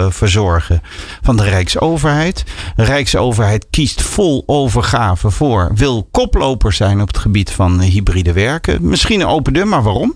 [0.08, 0.82] verzorgen
[1.22, 2.44] van de Rijksoverheid.
[2.76, 8.88] De Rijksoverheid kiest vol overgave voor, wil koploper zijn op het gebied van hybride werken.
[8.88, 10.14] Misschien een open deur, maar waarom?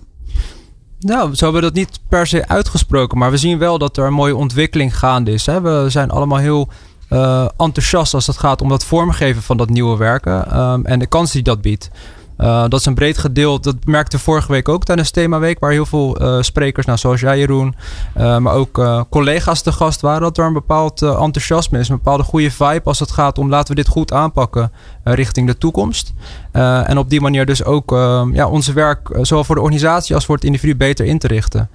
[0.99, 4.05] Nou, zo hebben we dat niet per se uitgesproken, maar we zien wel dat er
[4.05, 5.45] een mooie ontwikkeling gaande is.
[5.45, 6.69] We zijn allemaal heel
[7.09, 11.07] uh, enthousiast als het gaat om dat vormgeven van dat nieuwe werken um, en de
[11.07, 11.89] kans die dat biedt.
[12.37, 13.73] Uh, dat is een breed gedeelte.
[13.73, 17.37] Dat merkte vorige week ook tijdens Themaweek, waar heel veel uh, sprekers, nou, zoals jij,
[17.37, 17.75] Jeroen,
[18.17, 20.21] uh, maar ook collega's te gast waren.
[20.21, 23.75] Dat er een bepaald enthousiasme is, een bepaalde goede vibe als het gaat om laten
[23.75, 24.71] we dit goed aanpakken
[25.13, 26.13] richting de toekomst.
[26.51, 30.25] en op die manier dus ook ehm, ja, onze werk, zowel voor de organisatie als
[30.25, 31.69] voor het individu, beter in te richten.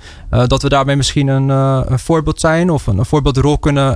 [0.46, 3.94] dat we daarmee misschien een, een voorbeeld zijn of een, voorbeeldrol kunnen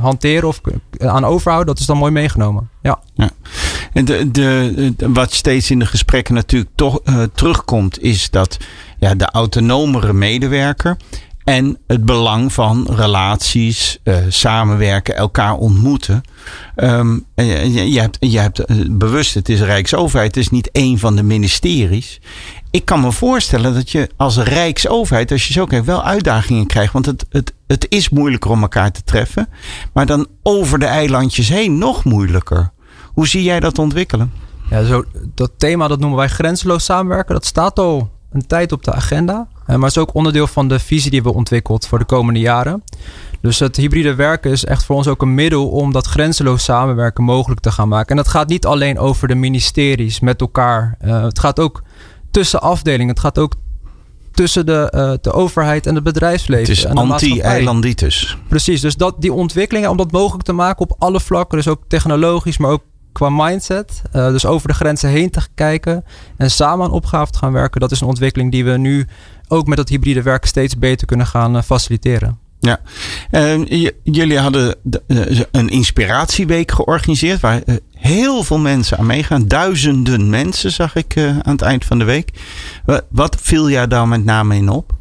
[0.00, 0.60] hanteren of
[0.98, 2.68] aan overhouden, dat is dan mooi meegenomen.
[2.82, 2.98] Ja.
[3.14, 3.30] ja.
[3.92, 8.58] En de, de, wat steeds in de gesprekken natuurlijk toch uh, terugkomt, is dat
[8.98, 10.96] ja, de autonomere medewerker
[11.44, 16.22] en het belang van relaties, uh, samenwerken, elkaar ontmoeten.
[17.34, 21.16] Je, je, hebt, je hebt eh, bewust, het is Rijksoverheid, het is niet één van
[21.16, 22.20] de ministeries.
[22.70, 26.92] Ik kan me voorstellen dat je als Rijksoverheid, als je zo kijkt, wel uitdagingen krijgt.
[26.92, 29.48] Want het, het, het is moeilijker om elkaar te treffen.
[29.92, 32.72] Maar dan over de eilandjes heen nog moeilijker.
[33.12, 34.32] Hoe zie jij dat ontwikkelen?
[34.70, 35.04] Ja, zo,
[35.34, 37.34] dat thema dat noemen wij grenzeloos samenwerken.
[37.34, 39.46] Dat staat al een tijd op de agenda.
[39.66, 42.82] Uh, maar is ook onderdeel van de visie die we ontwikkeld voor de komende jaren.
[43.40, 47.24] Dus het hybride werken is echt voor ons ook een middel om dat grenzeloos samenwerken
[47.24, 48.10] mogelijk te gaan maken.
[48.10, 50.96] En dat gaat niet alleen over de ministeries met elkaar.
[51.04, 51.82] Uh, het gaat ook
[52.30, 53.08] tussen afdelingen.
[53.08, 53.54] Het gaat ook
[54.32, 56.74] tussen de, uh, de overheid en het bedrijfsleven.
[56.74, 58.38] Het is anti-eilanditis.
[58.48, 61.58] Precies, dus dat, die ontwikkelingen om dat mogelijk te maken op alle vlakken.
[61.58, 62.82] Dus ook technologisch, maar ook
[63.14, 64.02] qua mindset.
[64.12, 66.04] Uh, dus over de grenzen heen te kijken
[66.36, 67.80] en samen aan opgaven te gaan werken.
[67.80, 69.06] Dat is een ontwikkeling die we nu
[69.48, 72.38] ook met dat hybride werken steeds beter kunnen gaan uh, faciliteren.
[72.60, 72.80] Ja,
[73.30, 74.74] uh, jullie hadden
[75.50, 77.62] een inspiratieweek georganiseerd waar
[77.94, 79.48] heel veel mensen aan meegaan.
[79.48, 82.30] Duizenden mensen zag ik aan het eind van de week.
[83.10, 84.92] Wat viel jij daar met name in op?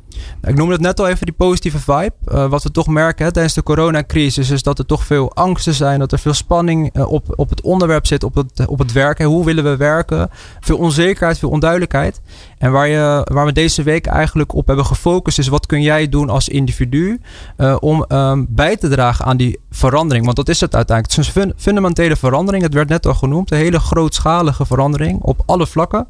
[0.44, 2.14] Ik noemde het net al even die positieve vibe.
[2.28, 6.00] Uh, wat we toch merken tijdens de coronacrisis is dat er toch veel angsten zijn.
[6.00, 9.26] Dat er veel spanning uh, op, op het onderwerp zit, op het, op het werken.
[9.26, 10.30] Hoe willen we werken?
[10.60, 12.22] Veel onzekerheid, veel onduidelijkheid.
[12.58, 16.10] En waar, je, waar we deze week eigenlijk op hebben gefocust is wat kun jij
[16.10, 17.20] doen als individu
[17.58, 20.26] uh, om um, bij te dragen aan die verandering.
[20.26, 21.16] Want dat is het uiteindelijk.
[21.16, 22.64] Het is een fun fundamentele verandering.
[22.64, 23.52] Het werd net al genoemd.
[23.52, 26.08] Een hele grootschalige verandering op alle vlakken.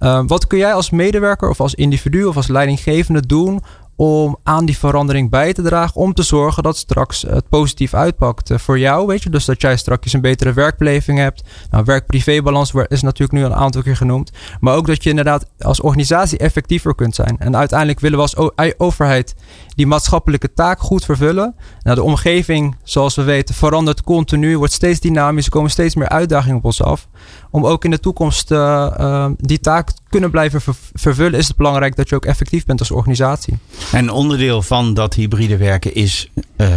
[0.00, 3.60] Uh, wat kun jij als medewerker of als individu of als leidinggevende doen
[4.00, 6.00] om aan die verandering bij te dragen.
[6.00, 9.06] Om te zorgen dat straks het positief uitpakt voor jou.
[9.06, 9.30] Weet je?
[9.30, 11.42] Dus dat jij straks een betere werkbeleving hebt.
[11.70, 14.30] Nou, werk-privé-balans is natuurlijk nu een aantal keer genoemd.
[14.60, 17.36] Maar ook dat je inderdaad als organisatie effectiever kunt zijn.
[17.38, 19.34] En uiteindelijk willen we als overheid
[19.68, 21.54] die maatschappelijke taak goed vervullen.
[21.82, 25.44] Nou, de omgeving, zoals we weten, verandert continu, wordt steeds dynamisch.
[25.44, 27.08] Er komen steeds meer uitdagingen op ons af.
[27.50, 28.58] Om ook in de toekomst uh,
[29.00, 30.60] uh, die taak kunnen blijven
[30.94, 33.58] vervullen, is het belangrijk dat je ook effectief bent als organisatie.
[33.92, 36.68] En onderdeel van dat hybride werken is uh,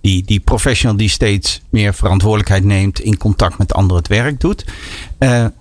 [0.00, 4.64] die, die professional die steeds meer verantwoordelijkheid neemt, in contact met anderen het werk doet.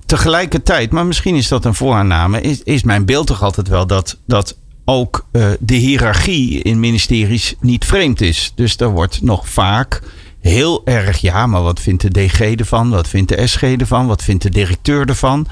[0.05, 4.17] tegelijkertijd, maar misschien is dat een vooraanname, is, is mijn beeld toch altijd wel dat,
[4.25, 8.51] dat ook uh, de hiërarchie in ministeries niet vreemd is.
[8.55, 10.01] Dus er wordt nog vaak
[10.41, 12.89] heel erg, ja, maar wat vindt de DG ervan?
[12.89, 14.08] Wat vindt de SG ervan?
[14.08, 15.47] Wat vindt de directeur ervan?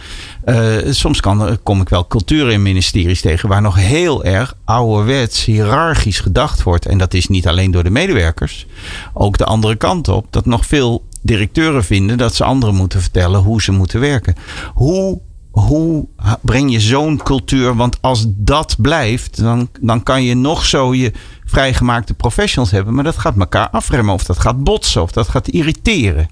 [0.45, 5.45] Uh, soms kan, kom ik wel cultuur in ministeries tegen waar nog heel erg ouderwets,
[5.45, 6.85] hiërarchisch gedacht wordt.
[6.85, 8.65] En dat is niet alleen door de medewerkers,
[9.13, 10.27] ook de andere kant op.
[10.29, 14.35] Dat nog veel directeuren vinden dat ze anderen moeten vertellen hoe ze moeten werken.
[14.73, 15.19] Hoe
[15.59, 16.07] hoe
[16.41, 17.75] breng je zo'n cultuur?
[17.75, 21.11] Want als dat blijft, dan, dan kan je nog zo je
[21.45, 22.93] vrijgemaakte professionals hebben.
[22.93, 24.13] Maar dat gaat elkaar afremmen.
[24.13, 25.01] Of dat gaat botsen.
[25.01, 26.29] Of dat gaat irriteren.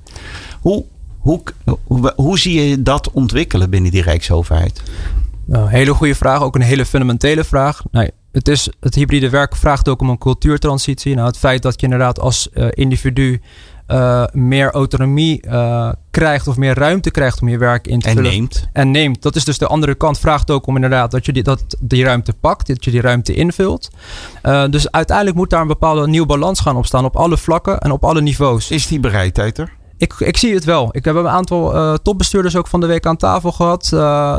[0.60, 0.84] Hoe,
[1.20, 1.44] hoe,
[2.16, 4.82] hoe, zie je dat ontwikkelen binnen die Rijksoverheid?
[5.46, 6.42] Nou, hele goede vraag.
[6.42, 7.84] Ook een hele fundamentele vraag.
[7.92, 11.16] Nou, het, is, het hybride werk vraagt ook om een cultuurtransitie.
[11.16, 13.42] Nou, het feit dat je inderdaad als uh, individu
[13.88, 18.16] uh, meer autonomie uh, krijgt of meer ruimte krijgt om je werk in te en
[18.16, 18.32] vullen.
[18.32, 18.68] Neemt.
[18.74, 19.22] En neemt.
[19.22, 20.20] Dat is dus de andere kant.
[20.20, 23.34] Vraagt ook om inderdaad dat je die, dat die ruimte pakt, dat je die ruimte
[23.34, 23.90] invult.
[24.44, 27.92] Uh, dus uiteindelijk moet daar een bepaalde nieuwe balans gaan opstaan op alle vlakken en
[27.92, 28.72] op alle niveaus.
[28.72, 29.74] Is die bereidheid er?
[29.98, 30.90] Ik, ik zie het wel.
[30.92, 33.90] Ik heb een aantal topbestuurders ook van de week aan tafel gehad.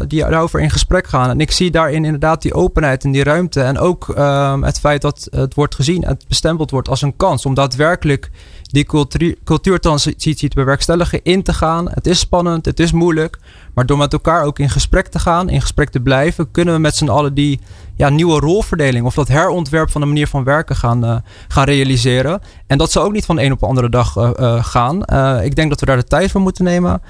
[0.08, 1.30] Die daarover in gesprek gaan.
[1.30, 3.62] En ik zie daarin inderdaad die openheid en die ruimte.
[3.62, 7.16] En ook uh, het feit dat het wordt gezien en het bestempeld wordt als een
[7.16, 7.46] kans.
[7.46, 8.30] Om daadwerkelijk
[8.66, 11.90] die cultuur, cultuurtransitie te bewerkstelligen, in te gaan.
[11.90, 13.38] Het is spannend, het is moeilijk.
[13.74, 16.80] Maar door met elkaar ook in gesprek te gaan, in gesprek te blijven, kunnen we
[16.80, 17.60] met z'n allen die
[17.96, 21.16] ja, nieuwe rolverdeling of dat herontwerp van de manier van werken gaan, uh,
[21.48, 22.40] gaan realiseren.
[22.66, 25.00] En dat zal ook niet van een op de andere dag uh, uh, gaan.
[25.42, 27.02] ik denk dat we daar de tijd voor moeten nemen.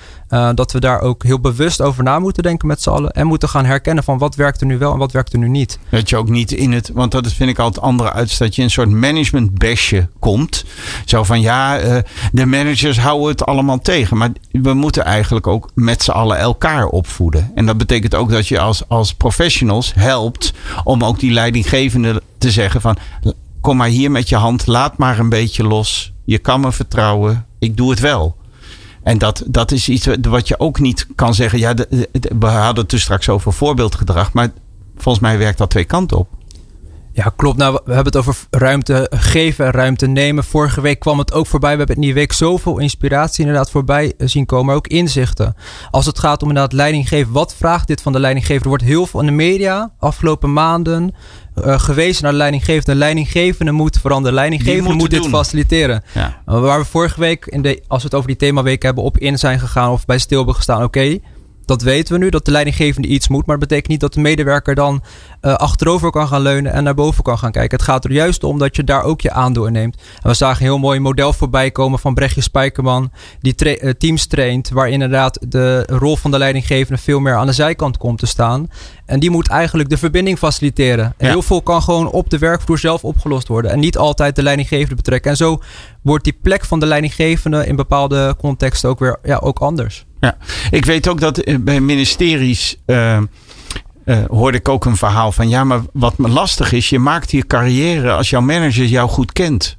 [0.55, 3.11] Dat we daar ook heel bewust over na moeten denken met z'n allen.
[3.11, 5.49] En moeten gaan herkennen van wat werkt er nu wel en wat werkt er nu
[5.49, 5.79] niet.
[5.91, 8.61] Dat je ook niet in het, want dat vind ik altijd andere uit, dat je
[8.61, 10.65] in een soort management besje komt.
[11.05, 11.79] Zo van ja,
[12.33, 14.17] de managers houden het allemaal tegen.
[14.17, 17.51] Maar we moeten eigenlijk ook met z'n allen elkaar opvoeden.
[17.55, 20.53] En dat betekent ook dat je als, als professionals helpt
[20.85, 22.97] om ook die leidinggevende te zeggen van
[23.61, 26.13] kom maar hier met je hand, laat maar een beetje los.
[26.25, 28.37] Je kan me vertrouwen, ik doe het wel.
[29.07, 31.59] En dat, dat is iets wat je ook niet kan zeggen.
[31.59, 34.51] Ja, de, we hadden het dus straks over voorbeeldgedrag, maar
[34.97, 36.29] volgens mij werkt dat twee kanten op.
[37.17, 37.59] Ja, klopt.
[37.59, 40.45] Nou, we hebben het over ruimte geven en ruimte nemen.
[40.45, 41.71] Vorige week kwam het ook voorbij.
[41.71, 44.67] We hebben in die week zoveel inspiratie inderdaad voorbij zien komen.
[44.67, 45.57] Maar ook inzichten.
[45.91, 47.33] Als het gaat om inderdaad leidinggeven.
[47.33, 48.63] Wat vraagt dit van de leidinggever?
[48.63, 51.15] Er wordt heel veel in de media afgelopen maanden
[51.65, 52.93] uh, gewezen naar de leidinggevende.
[52.93, 54.35] De leidinggevende moet veranderen.
[54.35, 55.31] De leidinggevende moet dit doen.
[55.31, 56.03] faciliteren.
[56.15, 56.43] Ja.
[56.49, 59.19] Uh, waar we vorige week, in de, als we het over die themaweek hebben, op
[59.19, 60.83] in zijn gegaan of bij stil hebben gestaan.
[60.83, 61.23] Oké, okay,
[61.67, 63.47] dat weten we nu, dat de leidinggevende iets moet.
[63.47, 65.03] Maar dat betekent niet dat de medewerker dan
[65.43, 67.77] uh, achterover kan gaan leunen en naar boven kan gaan kijken.
[67.77, 69.97] Het gaat er juist om dat je daar ook je aandeel in neemt.
[70.23, 73.91] En we zagen een heel mooi model voorbij komen van Brechtje Spijkerman, die tra uh,
[73.91, 78.19] teams traint, waar inderdaad de rol van de leidinggevende veel meer aan de zijkant komt
[78.19, 78.71] te staan.
[79.07, 81.15] En die moet eigenlijk de verbinding faciliteren.
[81.17, 83.71] En heel veel kan gewoon op de werkvloer zelf opgelost worden.
[83.71, 85.31] En niet altijd de leidinggevende betrekken.
[85.31, 85.61] En zo
[86.03, 90.07] wordt die plek van de leidinggevende in bepaalde contexten ook weer ja, ook anders.
[90.71, 92.77] Ik weet ook dat eh, bij ministeries.
[92.87, 93.19] Uh,
[94.29, 97.47] hoorde ik ook een verhaal van ja, maar wat me lastig is, je maakt je
[97.47, 99.77] carrière als jouw manager jou goed kent.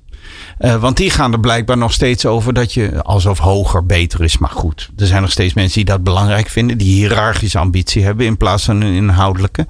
[0.58, 4.38] Want die gaan er blijkbaar nog steeds over dat je alsof hoger beter is.
[4.38, 6.78] Maar goed, er zijn nog steeds mensen die dat belangrijk vinden.
[6.78, 9.68] Die hiërarchische ambitie hebben in plaats van een inhoudelijke.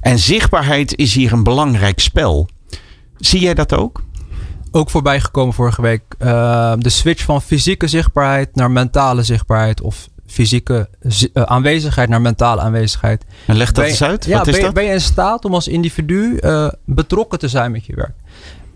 [0.00, 2.48] En zichtbaarheid is hier een belangrijk spel.
[3.18, 4.02] Zie jij dat ook?
[4.76, 6.02] Ook voorbij gekomen vorige week.
[6.18, 9.80] Uh, de switch van fysieke zichtbaarheid naar mentale zichtbaarheid.
[9.80, 10.88] Of fysieke
[11.32, 13.24] aanwezigheid naar mentale aanwezigheid.
[13.46, 14.24] En leg dat eens uit.
[14.24, 14.74] Ja, Wat is ben, je, dat?
[14.74, 18.14] ben je in staat om als individu uh, betrokken te zijn met je werk?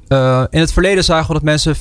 [0.08, 1.76] Uh, in het verleden zagen we dat mensen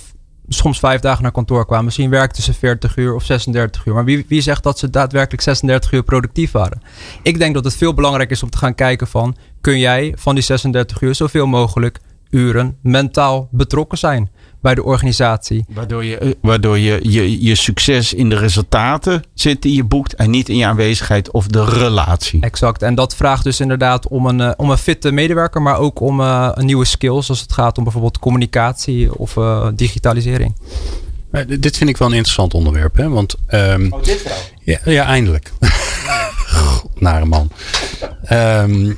[0.47, 1.85] soms vijf dagen naar kantoor kwamen.
[1.85, 3.93] Misschien werkten ze 40 uur of 36 uur.
[3.93, 6.81] Maar wie, wie zegt dat ze daadwerkelijk 36 uur productief waren?
[7.21, 9.35] Ik denk dat het veel belangrijker is om te gaan kijken van...
[9.61, 14.29] kun jij van die 36 uur zoveel mogelijk uren mentaal betrokken zijn
[14.61, 15.65] bij de organisatie.
[15.69, 20.29] Waardoor je, waardoor je, je, je succes in de resultaten zit die je boekt en
[20.29, 22.41] niet in je aanwezigheid of de relatie.
[22.41, 22.81] Exact.
[22.81, 26.19] En dat vraagt dus inderdaad om een, uh, om een fitte medewerker, maar ook om
[26.19, 30.55] uh, een nieuwe skills als het gaat om bijvoorbeeld communicatie of uh, digitalisering.
[31.59, 33.09] Dit vind ik wel een interessant onderwerp, hè?
[33.09, 34.37] Want, um, oh, dit vrouw?
[34.63, 35.51] Ja, ja eindelijk.
[36.95, 37.51] Nare man.
[38.31, 38.97] Um,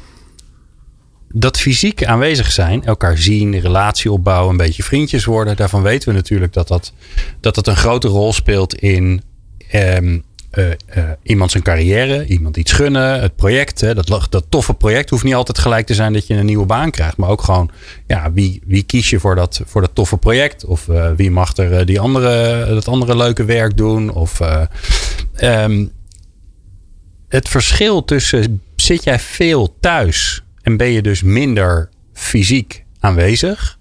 [1.34, 5.56] dat fysiek aanwezig zijn, elkaar zien, relatie opbouwen, een beetje vriendjes worden.
[5.56, 6.94] Daarvan weten we natuurlijk dat dat,
[7.40, 9.22] dat, dat een grote rol speelt in
[9.74, 13.82] um, uh, uh, iemand zijn carrière, iemand iets gunnen, het project.
[13.82, 16.66] Hè, dat, dat toffe project hoeft niet altijd gelijk te zijn dat je een nieuwe
[16.66, 17.18] baan krijgt.
[17.18, 17.70] Maar ook gewoon,
[18.08, 20.66] ja, wie, wie kies je voor dat, voor dat toffe project?
[20.66, 24.12] Of uh, wie mag er die andere, dat andere leuke werk doen?
[24.14, 24.40] Of
[25.42, 25.92] um,
[27.28, 33.78] het verschil tussen zit jij veel thuis en ben je dus minder fysiek aanwezig?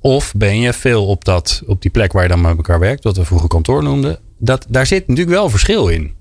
[0.00, 3.04] Of ben je veel op, dat, op die plek waar je dan met elkaar werkt,
[3.04, 4.18] wat we vroeger kantoor noemden?
[4.38, 6.14] Dat, daar zit natuurlijk wel verschil in.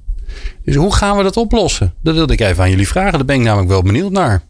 [0.63, 1.93] Dus hoe gaan we dat oplossen?
[2.01, 3.11] Dat wilde ik even aan jullie vragen.
[3.11, 4.41] Daar ben ik namelijk wel benieuwd naar.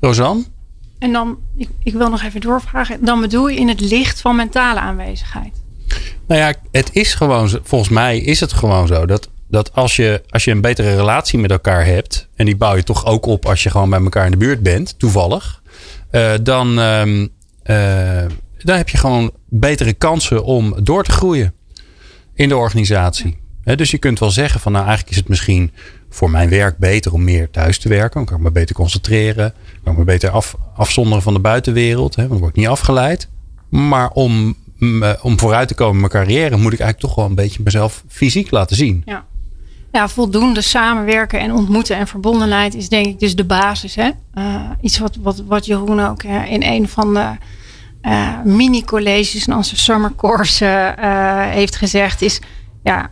[0.00, 0.44] Rosanne?
[0.98, 3.04] En dan, ik, ik wil nog even doorvragen.
[3.04, 5.62] Dan bedoel je in het licht van mentale aanwezigheid?
[6.26, 10.22] Nou ja, het is gewoon, volgens mij is het gewoon zo dat dat als je,
[10.28, 12.28] als je een betere relatie met elkaar hebt.
[12.34, 14.62] en die bouw je toch ook op als je gewoon bij elkaar in de buurt
[14.62, 15.62] bent, toevallig.
[16.10, 17.26] Uh, dan, uh, uh,
[18.58, 21.54] dan heb je gewoon betere kansen om door te groeien
[22.34, 23.42] in de organisatie.
[23.76, 25.72] Dus je kunt wel zeggen van nou eigenlijk is het misschien
[26.10, 28.14] voor mijn werk beter om meer thuis te werken.
[28.14, 29.54] Dan kan ik me beter concentreren.
[29.82, 32.14] kan ik me beter af, afzonderen van de buitenwereld.
[32.16, 33.28] He, want dan word ik niet afgeleid.
[33.68, 34.56] Maar om,
[35.22, 38.04] om vooruit te komen in mijn carrière moet ik eigenlijk toch wel een beetje mezelf
[38.08, 39.02] fysiek laten zien.
[39.04, 39.24] Ja
[39.94, 43.94] ja, voldoende samenwerken en ontmoeten en verbondenheid is denk ik dus de basis.
[43.94, 44.10] Hè?
[44.34, 47.30] Uh, iets wat, wat, wat Jeroen ook uh, in een van de
[48.02, 50.94] uh, mini-colleges in onze summer course
[51.50, 52.40] heeft gezegd is...
[52.82, 53.10] Ja,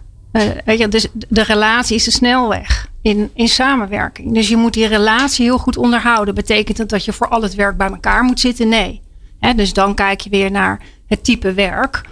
[0.64, 4.34] weet je, dus de relatie is de snelweg in, in samenwerking.
[4.34, 6.34] Dus je moet die relatie heel goed onderhouden.
[6.34, 8.68] Betekent dat dat je voor al het werk bij elkaar moet zitten?
[8.68, 9.00] Nee.
[9.40, 12.02] Hè, dus dan kijk je weer naar het type werk...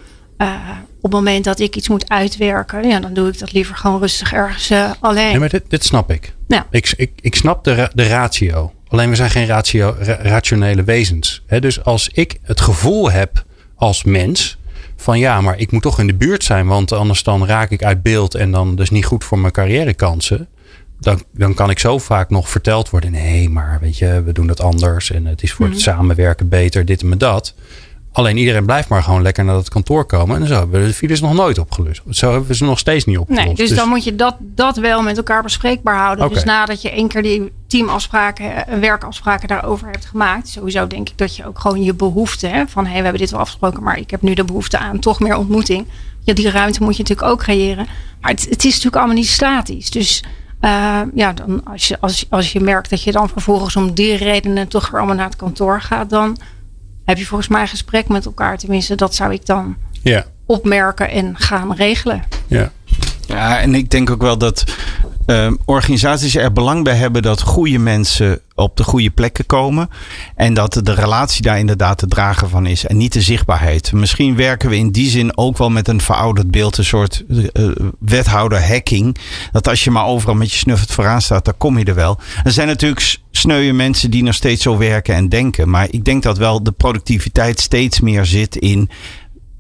[0.41, 3.77] Uh, op het moment dat ik iets moet uitwerken, ja, dan doe ik dat liever
[3.77, 5.29] gewoon rustig ergens uh, alleen.
[5.29, 6.35] Nee, maar dit, dit snap ik.
[6.49, 6.67] Ja.
[6.71, 8.73] Ik, ik, ik snap de, de ratio.
[8.89, 11.43] Alleen we zijn geen ratio, ra rationele wezens.
[11.47, 14.59] He, dus als ik het gevoel heb als mens
[14.97, 17.83] van ja, maar ik moet toch in de buurt zijn, want anders dan raak ik
[17.83, 20.49] uit beeld en dan dus niet goed voor mijn carrièrekansen.
[21.01, 24.47] Dan, dan kan ik zo vaak nog verteld worden: nee, maar weet je, we doen
[24.47, 25.81] dat anders en het is voor mm -hmm.
[25.81, 27.55] het samenwerken beter, dit en dat.
[28.13, 30.41] Alleen iedereen blijft maar gewoon lekker naar dat kantoor komen.
[30.41, 32.03] En zo hebben we de files nog nooit opgelost.
[32.11, 33.47] Zo hebben we ze nog steeds niet opgelost.
[33.47, 36.25] Nee, dus, dus dan moet je dat, dat wel met elkaar bespreekbaar houden.
[36.25, 36.37] Okay.
[36.37, 40.49] Dus nadat je één keer die teamafspraken, werkafspraken daarover hebt gemaakt.
[40.49, 42.47] Sowieso denk ik dat je ook gewoon je behoefte.
[42.47, 43.83] Hè, van hé, hey, we hebben dit wel afgesproken.
[43.83, 45.87] Maar ik heb nu de behoefte aan toch meer ontmoeting.
[46.21, 47.87] Ja, die ruimte moet je natuurlijk ook creëren.
[48.21, 49.91] Maar het, het is natuurlijk allemaal niet statisch.
[49.91, 50.25] Dus
[50.61, 54.17] uh, ja, dan als je, als, als je merkt dat je dan vervolgens om die
[54.17, 56.11] redenen toch weer allemaal naar het kantoor gaat.
[56.11, 56.37] Dan
[57.05, 58.59] heb je volgens mij een gesprek met elkaar.
[58.59, 60.25] Tenminste, dat zou ik dan ja.
[60.47, 62.25] opmerken en gaan regelen.
[62.47, 62.73] Ja.
[63.27, 64.65] Ja, en ik denk ook wel dat
[65.31, 69.91] eh, organisaties er belang bij hebben dat goede mensen op de goede plekken komen.
[70.35, 72.87] En dat de relatie daar inderdaad de drager van is.
[72.87, 73.93] En niet de zichtbaarheid.
[73.93, 76.79] Misschien werken we in die zin ook wel met een verouderd beeld.
[76.79, 79.17] Een soort uh, wethouder hacking.
[79.53, 82.19] Dat als je maar overal met je snuffert vooraan staat, dan kom je er wel.
[82.45, 85.71] Er zijn natuurlijk sneuwe mensen die nog steeds zo werken en denken.
[85.71, 88.91] Maar ik denk dat wel de productiviteit steeds meer zit in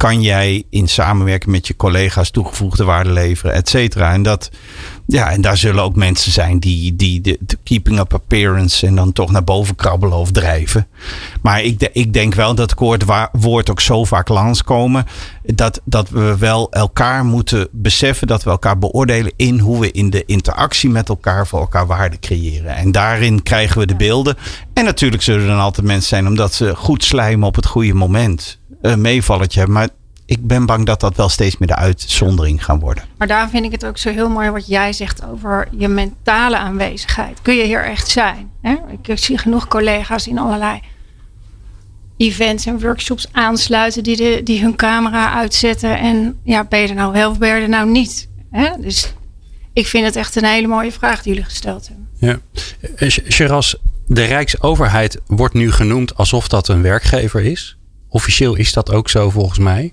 [0.00, 4.12] kan jij in samenwerking met je collega's toegevoegde waarde leveren, et cetera.
[4.12, 4.50] En dat,
[5.06, 9.12] ja, en daar zullen ook mensen zijn die, die de, keeping up appearance en dan
[9.12, 10.86] toch naar boven krabbelen of drijven.
[11.42, 15.06] Maar ik, de, ik denk wel dat het woord ook zo vaak langskomen.
[15.42, 20.10] Dat, dat we wel elkaar moeten beseffen dat we elkaar beoordelen in hoe we in
[20.10, 22.76] de interactie met elkaar voor elkaar waarde creëren.
[22.76, 24.36] En daarin krijgen we de beelden.
[24.72, 27.94] En natuurlijk zullen er dan altijd mensen zijn omdat ze goed slijmen op het goede
[27.94, 28.60] moment.
[28.81, 29.77] Een meevalletje hebben.
[29.77, 29.88] Maar
[30.27, 33.05] ik ben bang dat dat wel steeds meer de uitzondering gaan worden.
[33.19, 36.57] Maar daar vind ik het ook zo heel mooi wat jij zegt over je mentale
[36.57, 37.43] aanwezigheid.
[37.43, 38.51] Kun je hier echt zijn?
[38.62, 38.77] Hè?
[39.03, 40.81] Ik zie genoeg collega's in allerlei
[42.16, 45.99] events en workshops aansluiten die, de, die hun camera uitzetten.
[45.99, 48.29] En ja, ben je er nou wel of ben je er nou niet?
[48.51, 48.71] Hè?
[48.81, 49.14] Dus
[49.73, 52.09] ik vind het echt een hele mooie vraag die jullie gesteld hebben.
[52.19, 52.38] Ja.
[53.09, 53.75] Sheraz,
[54.07, 57.79] de Rijksoverheid wordt nu genoemd alsof dat een werkgever is.
[58.11, 59.92] Officieel is dat ook zo volgens mij.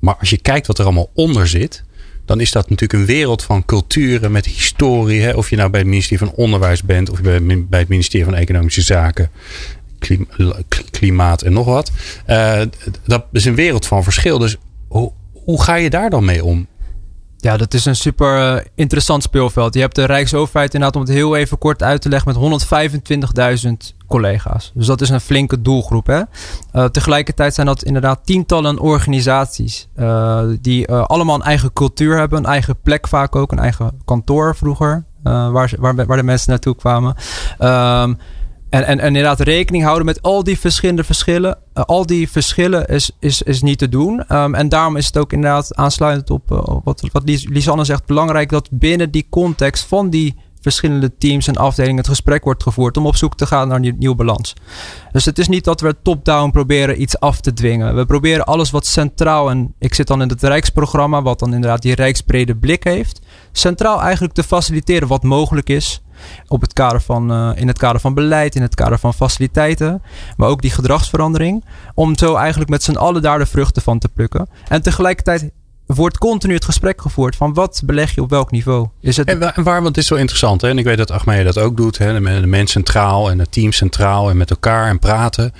[0.00, 1.84] Maar als je kijkt wat er allemaal onder zit,
[2.24, 5.36] dan is dat natuurlijk een wereld van culturen met historie.
[5.36, 8.82] Of je nou bij het ministerie van Onderwijs bent, of bij het ministerie van Economische
[8.82, 9.30] Zaken,
[10.90, 11.90] klimaat en nog wat.
[12.26, 12.62] Uh,
[13.04, 14.38] dat is een wereld van verschil.
[14.38, 14.56] Dus
[14.88, 16.66] hoe, hoe ga je daar dan mee om?
[17.44, 19.74] Ja, dat is een super uh, interessant speelveld.
[19.74, 22.64] Je hebt de Rijksoverheid inderdaad, om het heel even kort uit te leggen, met
[23.92, 24.72] 125.000 collega's.
[24.74, 26.06] Dus dat is een flinke doelgroep.
[26.06, 26.20] Hè?
[26.72, 32.46] Uh, tegelijkertijd zijn dat inderdaad tientallen organisaties uh, die allemaal een eigen cultuur hebben, een
[32.46, 37.14] eigen plek vaak ook, een eigen kantoor vroeger, waar, waar, waar de mensen naartoe kwamen.
[37.58, 38.18] Um,
[38.74, 41.58] en, en, en, inderdaad rekening houden met al die verschillende verschillen.
[41.74, 44.24] Uh, al die verschillen is, is, is niet te doen.
[44.36, 48.48] Um, en daarom is het ook inderdaad aansluitend op uh, wat, wat Lisanne zegt, belangrijk
[48.50, 53.06] dat binnen die context van die verschillende teams en afdelingen het gesprek wordt gevoerd om
[53.06, 54.54] op zoek te gaan naar een nieuw balans.
[55.12, 57.94] Dus het is niet dat we top-down proberen iets af te dwingen.
[57.94, 61.82] We proberen alles wat centraal, en ik zit dan in het Rijksprogramma, wat dan inderdaad
[61.82, 63.20] die rijksbrede blik heeft,
[63.52, 66.03] centraal eigenlijk te faciliteren wat mogelijk is.
[66.46, 70.02] Op het kader van, uh, in het kader van beleid, in het kader van faciliteiten,
[70.36, 71.64] maar ook die gedragsverandering.
[71.94, 74.48] Om zo eigenlijk met z'n allen daar de vruchten van te plukken.
[74.68, 75.50] En tegelijkertijd
[75.86, 78.88] wordt continu het gesprek gevoerd van wat beleg je op welk niveau.
[79.00, 79.28] Is het...
[79.28, 80.60] En waar, want het is zo interessant.
[80.60, 80.68] Hè?
[80.68, 81.98] En ik weet dat Achmea dat ook doet.
[81.98, 82.20] Hè?
[82.20, 85.52] De, de mens centraal en het team centraal en met elkaar en praten.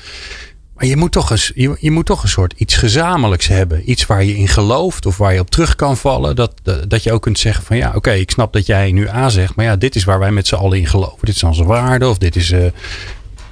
[0.75, 3.91] Maar je moet, toch eens, je, je, moet toch een soort iets gezamenlijks hebben.
[3.91, 6.37] Iets waar je in gelooft of waar je op terug kan vallen.
[6.37, 6.53] Dat,
[6.89, 9.55] dat, je ook kunt zeggen van ja, oké, ik snap dat jij nu A zegt.
[9.55, 11.19] Maar ja, dit is waar wij met z'n allen in geloven.
[11.27, 12.51] Dit is onze waarde of dit is...
[12.51, 12.67] Uh...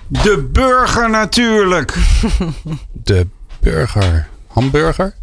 [0.08, 1.96] De burger natuurlijk.
[2.92, 3.26] De
[3.60, 4.28] burger.
[4.46, 5.14] Hamburger?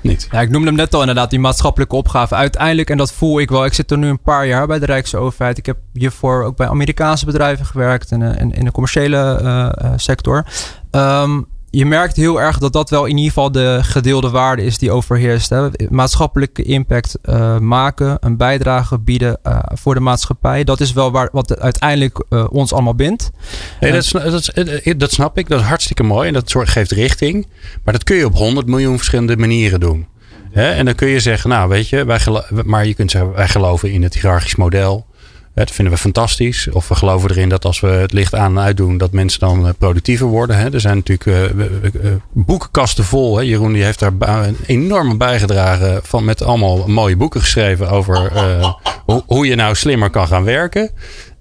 [0.00, 0.28] Niet.
[0.30, 2.34] Ja, ik noemde hem net al inderdaad, die maatschappelijke opgave.
[2.34, 3.64] Uiteindelijk, en dat voel ik wel.
[3.64, 5.58] Ik zit er nu een paar jaar bij de Rijksoverheid.
[5.58, 10.44] Ik heb hiervoor ook bij Amerikaanse bedrijven gewerkt en in, in, de commerciële uh, sector.
[10.94, 14.78] Um, je merkt heel erg dat dat wel in ieder geval de gedeelde waarde is
[14.78, 15.50] die overheerst.
[15.50, 15.68] Hè.
[15.88, 20.64] Maatschappelijke impact uh, maken, een bijdrage bieden uh, voor de maatschappij.
[20.64, 23.30] Dat is wel waar, wat uiteindelijk uh, ons allemaal bindt.
[23.80, 24.52] Nee, dat, dat,
[24.96, 25.48] dat, snap ik.
[25.48, 27.46] Dat is hartstikke mooi en dat geeft richting.
[27.84, 30.06] Maar dat kun je op 100 miljoen verschillende manieren doen.
[30.50, 30.70] Hè?
[30.70, 32.20] En dan kun je zeggen, nou weet je, wij
[32.64, 35.06] maar je kunt zeggen, wij geloven in het hiërarchisch model.
[35.54, 36.68] Dat vinden we fantastisch.
[36.70, 39.40] Of we geloven erin dat als we het licht aan en uit doen, dat mensen
[39.40, 40.72] dan eh, productiever worden.
[40.72, 43.42] Er zijn natuurlijk uh, boekenkasten vol.
[43.42, 44.12] Jeroen die heeft daar
[44.46, 48.32] een enorme bijgedragen van met allemaal mooie boeken geschreven over
[49.26, 50.90] hoe je nou slimmer kan gaan werken.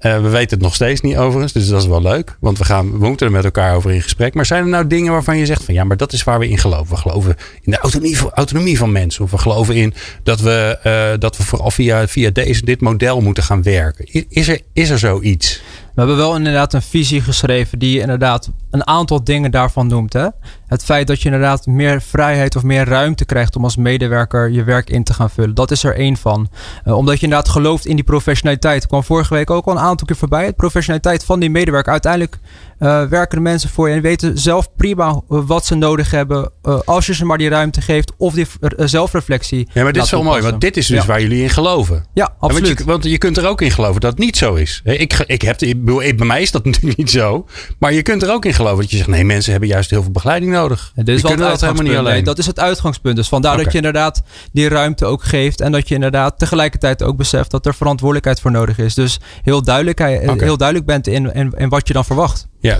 [0.06, 2.38] Uh, we weten het nog steeds niet overigens, dus dat is wel leuk.
[2.40, 4.34] Want we, gaan, we moeten er met elkaar over in gesprek.
[4.34, 6.50] Maar zijn er nou dingen waarvan je zegt van ja, maar dat is waar we
[6.50, 6.96] in geloven.
[6.96, 9.24] We geloven in de autonomie, autonomie van mensen.
[9.24, 13.22] Of we geloven in dat we, uh, dat we vooral via, via deze, dit model
[13.22, 14.26] moeten gaan werken.
[14.30, 15.62] Is er, is er zoiets?
[15.94, 20.14] We hebben wel inderdaad een visie geschreven die inderdaad een aantal dingen daarvan noemt.
[20.14, 20.28] Hè?
[20.74, 24.64] Het feit dat je inderdaad meer vrijheid of meer ruimte krijgt om als medewerker je
[24.64, 25.56] werk in te gaan vullen.
[25.56, 26.50] Dat is er één van.
[26.86, 28.88] Uh, omdat je inderdaad gelooft in die professionaliteit.
[28.88, 30.46] kwam vorige week ook al een aantal keer voorbij.
[30.46, 31.92] Het professionaliteit van die medewerker.
[31.92, 32.40] Uiteindelijk
[32.80, 36.52] uh, werken de mensen voor je en weten zelf prima eh, wat ze nodig hebben.
[36.64, 39.68] Uh, als je ze maar die ruimte geeft of die zelfreflectie.
[39.74, 42.06] Ja, maar dit is wel mooi, want dit is dus waar jullie in geloven.
[42.14, 42.68] Ja, absoluut.
[42.68, 44.82] want, je, want, je, kunt er ook in geloven dat het niet zo is.
[44.84, 47.48] Ik, ik heb, ik, bij mij is dat natuurlijk niet zo.
[47.80, 50.02] Maar je kunt er ook in geloven dat je zegt: nee, mensen hebben juist heel
[50.02, 50.92] veel begeleiding nodig nodig.
[50.96, 51.98] En dit is wel het helemaal niet uitgangspunt.
[52.00, 52.14] alleen.
[52.14, 53.16] Nee, dat is het uitgangspunt.
[53.16, 55.62] Dus vandaar dat je inderdaad die ruimte ook geeft.
[55.62, 58.94] En dat je inderdaad tegelijkertijd ook beseft dat er verantwoordelijkheid voor nodig is.
[58.94, 60.44] Dus heel duidelijk, Oké.
[60.44, 62.48] heel duidelijk bent in, in, in wat je dan verwacht.
[62.60, 62.78] Ja,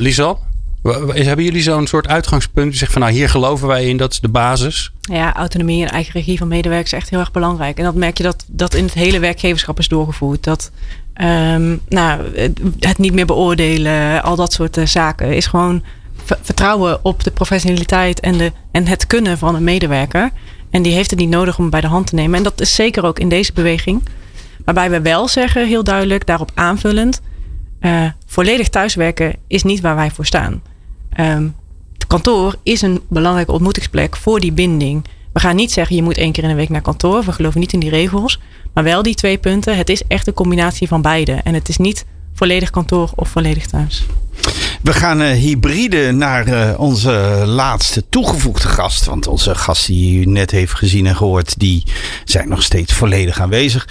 [0.82, 2.72] wa- Hebben jullie zo'n soort uitgangspunt?
[2.72, 4.92] Je zegt van nou, hier geloven wij in, dat is de basis.
[5.02, 7.78] Ja, autonomie en eigen regie van medewerkers is echt heel erg belangrijk.
[7.78, 10.44] En dat merk je dat dat in het hele werkgeverschap is doorgevoerd.
[10.44, 10.72] Dat
[11.14, 15.84] ehm, nou, het- het niet meer beoordelen, al dat soort eh, zaken, is gewoon
[16.26, 20.32] vertrouwen op de professionaliteit en, de, en het kunnen van een medewerker.
[20.70, 22.38] En die heeft het niet nodig om bij de hand te nemen.
[22.38, 24.04] En dat is zeker ook in deze beweging.
[24.66, 27.22] Waarbij we wel zeggen, heel duidelijk, daarop aanvullend.
[27.80, 30.62] eh, volledig thuiswerken is niet waar wij voor staan.
[31.10, 31.48] Ehm,
[31.94, 35.06] het kantoor is een belangrijke ontmoetingsplek voor die binding.
[35.34, 37.24] We gaan niet zeggen je moet één keer in de week naar kantoor.
[37.24, 38.40] We geloven niet in die regels.
[38.74, 39.78] Maar wel die twee punten.
[39.78, 41.32] Het is echt een combinatie van beide.
[41.32, 44.06] En het is niet volledig kantoor of volledig thuis.
[44.82, 49.06] We gaan eh, hybride naar eh, onze laatste toegevoegde gast.
[49.06, 51.84] Want onze gasten die u net heeft gezien en gehoord, die
[52.26, 53.88] zijn nog steeds volledig aanwezig.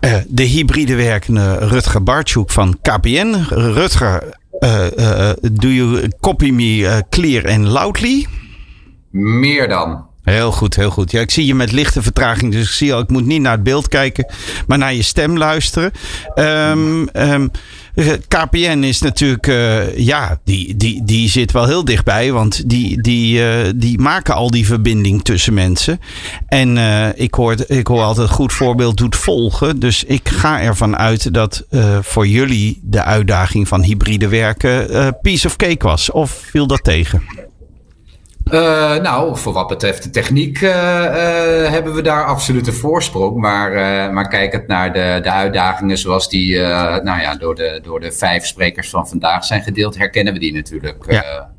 [0.00, 3.34] Eh, de hybride werkende Rutger Bartschuk van KPN.
[3.48, 8.26] Rutger, eh, eh, do you copy me clear and loudly?
[9.10, 10.05] Meer dan.
[10.26, 11.10] Heel goed, heel goed.
[11.10, 13.52] Ja, ik zie je met lichte vertraging, dus ik zie al, ik moet niet naar
[13.52, 14.26] het beeld kijken,
[14.66, 15.92] maar naar je stem luisteren.
[16.34, 17.48] Ehm, ehm,
[17.94, 23.00] eh, KPN is natuurlijk, eh, ja, die, die, die zit wel heel dichtbij, want die,
[23.00, 26.00] die, eh, die maken al die verbinding tussen mensen.
[26.48, 29.78] En eh, ik, hoor, ik hoor altijd, goed voorbeeld doet volgen.
[29.78, 31.64] Dus ik ga ervan uit dat
[32.00, 36.10] voor jullie de uitdaging van hybride werken piece of cake was.
[36.10, 37.22] Of viel dat tegen?
[38.50, 40.70] Eh, nou, voor wat betreft de techniek eh,
[41.70, 43.36] hebben we daar absoluut een voorsprong.
[43.36, 43.72] Maar,
[44.12, 48.46] maar kijkend naar de, de uitdagingen zoals die nou ja, door, de, door de vijf
[48.46, 51.04] sprekers van vandaag zijn gedeeld, herkennen we die natuurlijk.
[51.08, 51.54] Ja.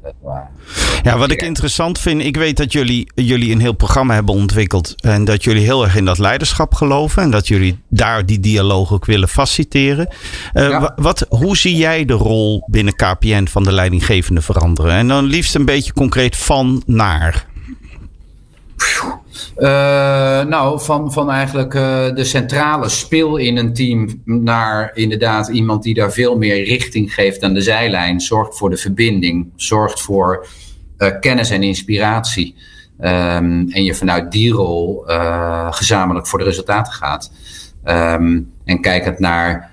[1.04, 5.02] Ja, wat ik interessant vind, ik weet dat jullie, jullie een heel programma hebben ontwikkeld.
[5.02, 7.22] En dat jullie heel erg in dat leiderschap geloven.
[7.24, 10.08] En dat jullie daar die dialoog ook willen faciliteren.
[10.54, 10.94] Eh, Ja.
[10.96, 14.92] wat, hoe zie jij de rol binnen KPN van de leidinggevende veranderen?
[14.92, 17.46] En dan liefst een beetje concreet van naar.
[19.56, 25.84] Eh, nou, van, van eigenlijk eh, de centrale spil in een team naar inderdaad iemand
[25.84, 28.20] die daar veel meer richting geeft aan de zijlijn.
[28.20, 30.48] Zorgt voor de verbinding, zorgt voor
[30.98, 32.56] eh, kennis en inspiratie.
[33.00, 35.04] Ehm, en je vanuit die rol
[35.70, 37.32] gezamenlijk voor de resultaten gaat.
[37.84, 39.72] Ehm, en kijkend naar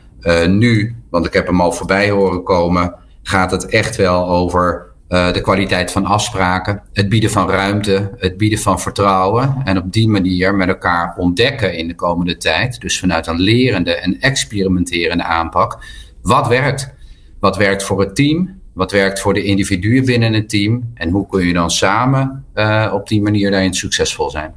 [0.49, 5.32] nu, want ik heb hem al voorbij horen komen, gaat het echt wel over eh,
[5.32, 9.57] de kwaliteit van afspraken, het bieden van ruimte, het bieden van vertrouwen.
[9.64, 12.80] En op die manier met elkaar ontdekken in de komende tijd.
[12.80, 15.84] Dus vanuit een lerende en experimenterende aanpak.
[16.22, 16.94] Wat werkt?
[17.40, 18.61] Wat werkt voor het team?
[18.72, 20.90] Wat werkt voor de individuen binnen het team?
[20.94, 24.55] En hoe kun je dan samen eh, op die manier daarin succesvol zijn?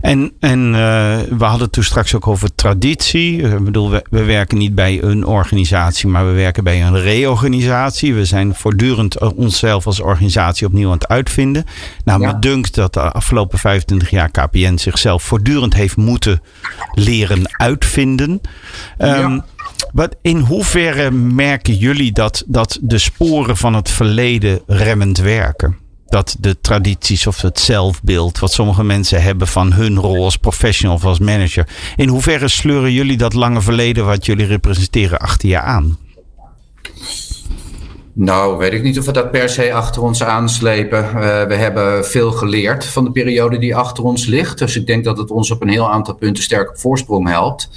[0.00, 3.42] En, en eh, we hadden het toen straks ook over traditie.
[3.42, 7.00] Eh, Ik bedoel, we, we werken niet bij een organisatie, maar we werken bij een
[7.00, 8.14] reorganisatie.
[8.14, 11.64] We zijn voortdurend eh, onszelf als organisatie opnieuw aan het uitvinden.
[12.04, 12.32] Nou, Ja.
[12.32, 16.42] me dunkt dat de afgelopen 25 jaar KPN zichzelf voortdurend heeft moeten
[16.94, 18.40] leren uitvinden.
[18.98, 19.38] Ehm,
[19.92, 25.76] wat, in hoeverre merken jullie dat, dat de sporen van het verleden remmend werken?
[26.10, 30.96] Dat de tradities of het zelfbeeld wat sommige mensen hebben van hun rol als professional
[30.96, 31.68] of als manager.
[31.96, 35.98] In hoeverre sleuren jullie dat lange verleden wat jullie representeren achter je aan?
[38.12, 41.04] Nou, weet ik niet of we dat per se achter ons aanslepen.
[41.04, 41.12] Uh,
[41.44, 44.58] we hebben veel geleerd van de periode die achter ons ligt.
[44.58, 47.70] Dus ik denk dat het ons op een heel aantal punten sterk op voorsprong helpt.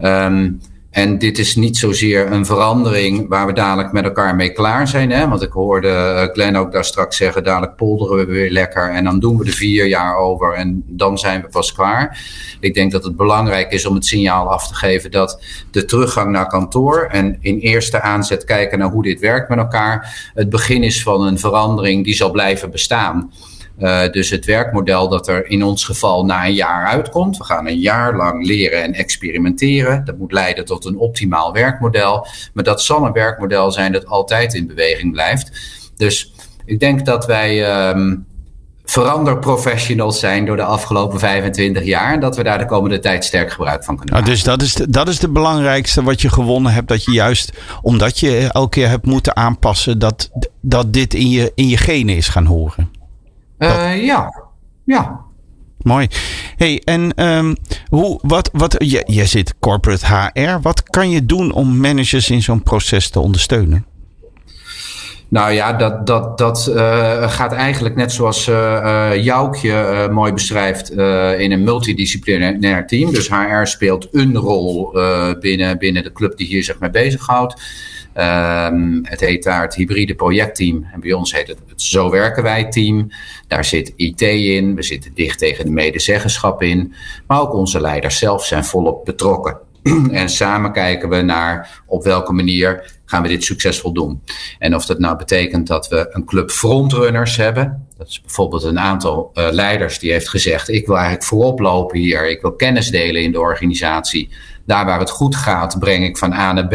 [0.00, 0.60] Um,
[0.96, 5.10] en dit is niet zozeer een verandering waar we dadelijk met elkaar mee klaar zijn.
[5.10, 5.28] Hè?
[5.28, 8.90] Want ik hoorde Glenn ook daar straks zeggen, dadelijk polderen we weer lekker.
[8.90, 12.18] En dan doen we er vier jaar over en dan zijn we pas klaar.
[12.60, 16.30] Ik denk dat het belangrijk is om het signaal af te geven dat de teruggang
[16.30, 20.30] naar kantoor en in eerste aanzet kijken naar hoe dit werkt met elkaar.
[20.34, 23.30] Het begin is van een verandering die zal blijven bestaan.
[23.78, 27.36] Uh, dus het werkmodel dat er in ons geval na een jaar uitkomt.
[27.36, 30.04] We gaan een jaar lang leren en experimenteren.
[30.04, 32.26] Dat moet leiden tot een optimaal werkmodel.
[32.52, 35.50] Maar dat zal een werkmodel zijn dat altijd in beweging blijft.
[35.96, 36.32] Dus
[36.64, 38.26] ik denk dat wij um,
[38.84, 42.12] veranderprofessionals zijn door de afgelopen 25 jaar.
[42.12, 44.30] En dat we daar de komende tijd sterk gebruik van kunnen maken.
[44.30, 46.88] Nou, dus dat is, de, dat is de belangrijkste wat je gewonnen hebt.
[46.88, 47.52] Dat je juist,
[47.82, 52.16] omdat je elke keer hebt moeten aanpassen, dat, dat dit in je, in je genen
[52.16, 52.95] is gaan horen.
[53.58, 54.42] Uh, ja,
[54.84, 55.24] ja.
[55.78, 56.08] Mooi.
[56.56, 57.56] Hey, en um,
[57.88, 60.60] hoe, wat, wat, je, je zit corporate HR.
[60.62, 63.86] Wat kan je doen om managers in zo'n proces te ondersteunen?
[65.28, 70.90] Nou ja, dat, dat, dat uh, gaat eigenlijk net zoals uh, Joukje mooi beschrijft
[71.38, 73.12] in een multidisciplinair team.
[73.12, 74.90] Dus HR speelt een rol
[75.40, 77.62] binnen, binnen de club die hier zich mee bezighoudt.
[78.18, 80.86] Um, het heet daar het hybride projectteam.
[80.92, 83.08] En bij ons heet het het Zo werken wij team.
[83.48, 84.74] Daar zit IT in.
[84.74, 86.94] We zitten dicht tegen de medezeggenschap in.
[87.26, 89.58] Maar ook onze leiders zelf zijn volop betrokken.
[90.10, 94.22] en samen kijken we naar op welke manier gaan we dit succesvol doen.
[94.58, 97.86] En of dat nou betekent dat we een club frontrunners hebben.
[97.96, 101.98] Dat is bijvoorbeeld een aantal uh, leiders die heeft gezegd: ik wil eigenlijk voorop lopen
[101.98, 102.30] hier.
[102.30, 104.30] Ik wil kennis delen in de organisatie.
[104.66, 106.74] Daar waar het goed gaat, breng ik van A naar B.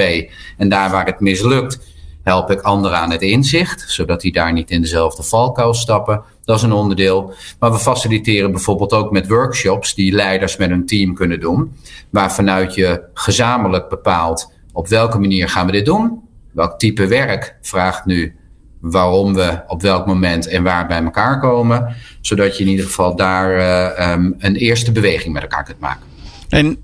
[0.58, 1.80] En daar waar het mislukt,
[2.24, 6.22] help ik anderen aan het inzicht, zodat die daar niet in dezelfde valkuil stappen.
[6.44, 7.34] Dat is een onderdeel.
[7.60, 11.76] Maar we faciliteren bijvoorbeeld ook met workshops die leiders met een team kunnen doen,
[12.10, 16.22] waar vanuit je gezamenlijk bepaalt op welke manier gaan we dit doen,
[16.52, 18.36] welk type werk vraagt nu
[18.82, 23.16] waarom we op welk moment en waar bij elkaar komen, zodat je in ieder geval
[23.16, 26.11] daar uh, um, een eerste beweging met elkaar kunt maken.
[26.52, 26.78] En,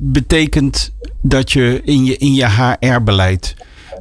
[0.00, 0.92] betekent
[1.22, 3.56] dat je in je, in je HR-beleid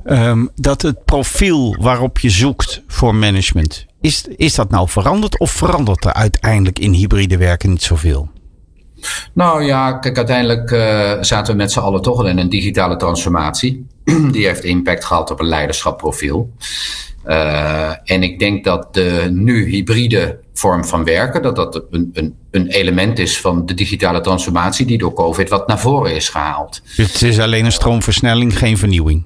[0.06, 5.52] um, dat het profiel waarop je zoekt voor management, is, is dat nou veranderd of
[5.52, 8.30] verandert er uiteindelijk in hybride werken niet zoveel?
[9.34, 12.96] Nou ja, kijk, uiteindelijk uh, zaten we met z'n allen toch al in een digitale
[12.96, 13.88] transformatie.
[14.32, 16.50] Die heeft impact gehad op een leiderschapprofiel.
[17.26, 22.36] Uh, en ik denk dat de nu hybride vorm van werken, dat dat een, een,
[22.52, 26.82] een element is van de digitale transformatie die door COVID wat naar voren is gehaald.
[26.96, 29.26] Het is alleen een stroomversnelling, geen vernieuwing.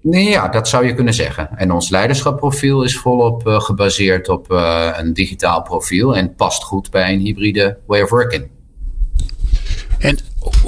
[0.00, 1.48] Nee, ja, dat zou je kunnen zeggen.
[1.56, 6.90] En ons leiderschapprofiel is volop uh, gebaseerd op uh, een digitaal profiel en past goed
[6.90, 8.48] bij een hybride way of working.
[9.98, 10.18] En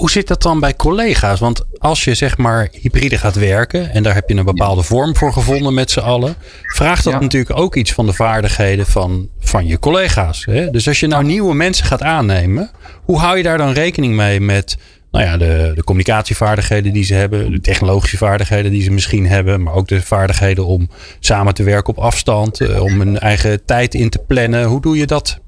[0.07, 1.41] hoe zit dat dan bij collega's?
[1.41, 5.17] Want als je zeg maar hybride gaat werken en daar heb je een bepaalde vorm
[5.17, 9.67] voor gevonden met z'n allen, vraagt dat natuurlijk ook iets van de vaardigheden van, van
[9.67, 10.45] je collega's.
[10.45, 10.71] Hè?
[10.71, 12.71] Dus als je nou nieuwe mensen gaat aannemen,
[13.03, 14.77] hoe hou je daar dan rekening mee met
[15.11, 19.63] nou ja, de, de communicatievaardigheden die ze hebben, de technologische vaardigheden die ze misschien hebben,
[19.63, 20.89] maar ook de vaardigheden om
[21.21, 24.65] samen te werken op afstand, eh, om hun eigen tijd in te plannen.
[24.65, 25.41] Hoe doe je dat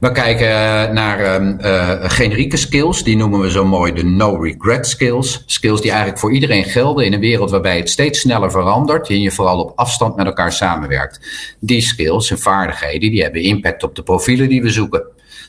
[0.00, 0.48] we kijken
[0.94, 5.42] naar uh, generieke skills, die noemen we zo mooi de no-regret skills.
[5.46, 9.20] Skills die eigenlijk voor iedereen gelden in een wereld waarbij het steeds sneller verandert en
[9.20, 11.20] je vooral op afstand met elkaar samenwerkt.
[11.60, 15.02] Die skills en vaardigheden die hebben impact op de profielen die we zoeken.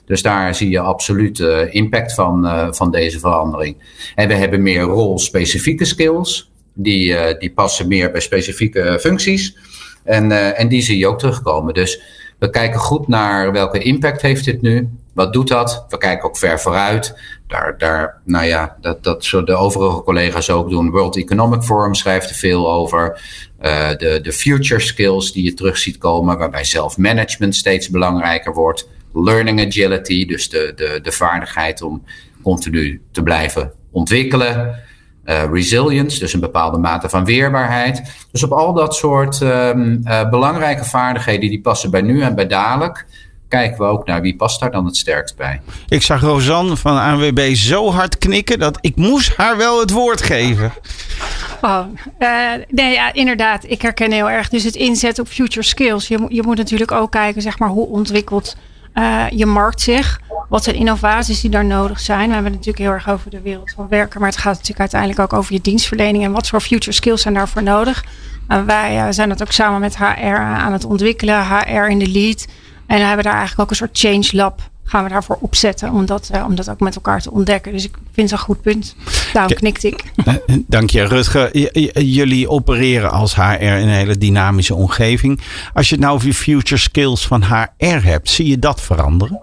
[0.05, 3.75] Dus daar zie je absoluut uh, impact van, van deze verandering.
[4.15, 9.57] En we hebben meer rolspecifieke skills, die, die passen meer bij specifieke functies.
[10.03, 11.73] En, en die zie je ook terugkomen.
[11.73, 12.01] Dus
[12.39, 14.89] we kijken goed naar welke impact heeft dit nu.
[15.13, 15.85] Wat doet dat?
[15.89, 17.17] We kijken ook ver vooruit.
[17.47, 20.89] Daar, daar, nou ja, dat, dat zullen de overige collega's ook doen.
[20.89, 23.21] World Economic Forum schrijft er veel over.
[23.61, 28.87] Uh, de, de future skills die je terug ziet komen, waarbij zelfmanagement steeds belangrijker wordt.
[29.13, 32.03] Learning agility, dus de, de, de vaardigheid om
[32.43, 34.75] continu te blijven ontwikkelen.
[35.25, 38.01] Uh, resilience, dus een bepaalde mate van weerbaarheid.
[38.31, 42.47] Dus op al dat soort um, uh, belangrijke vaardigheden die passen bij nu en bij
[42.47, 43.05] dadelijk.
[43.47, 45.61] Kijken we ook naar wie past daar dan het sterkst bij.
[45.87, 50.21] Ik zag Rosanne van ANWB zo hard knikken dat ik moest haar wel het woord
[50.21, 50.73] geven.
[51.61, 51.85] Oh,
[52.19, 53.63] uh, nee, ja, inderdaad.
[53.67, 54.49] Ik herken heel erg.
[54.49, 56.07] Dus het inzetten op future skills.
[56.07, 58.55] Je, je moet natuurlijk ook kijken, zeg maar, hoe ontwikkelt
[58.99, 60.19] uh, je markt zich.
[60.49, 62.27] Wat zijn innovaties die daar nodig zijn?
[62.27, 64.79] We hebben het natuurlijk heel erg over de wereld van werken, maar het gaat natuurlijk
[64.79, 68.05] uiteindelijk ook over je dienstverlening en wat voor future skills zijn daarvoor nodig.
[68.47, 70.03] Uh, wij uh, zijn dat ook samen met HR
[70.37, 72.47] aan het ontwikkelen, HR in de lead.
[72.87, 76.29] En hebben daar eigenlijk ook een soort change lab gaan we daarvoor opzetten om dat,
[76.35, 77.71] uh, om dat ook met elkaar te ontdekken.
[77.71, 78.95] Dus ik vind het een goed punt.
[79.33, 80.03] Daarom knikte ik.
[80.67, 81.57] Dank je, Rutger.
[82.03, 85.41] jullie opereren als HR in een hele dynamische omgeving.
[85.73, 89.41] Als je het nou over je future skills van HR hebt, zie je dat veranderen?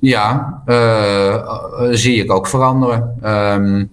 [0.00, 1.44] Ja, uh,
[1.90, 3.18] zie ik ook veranderen.
[3.24, 3.90] Um,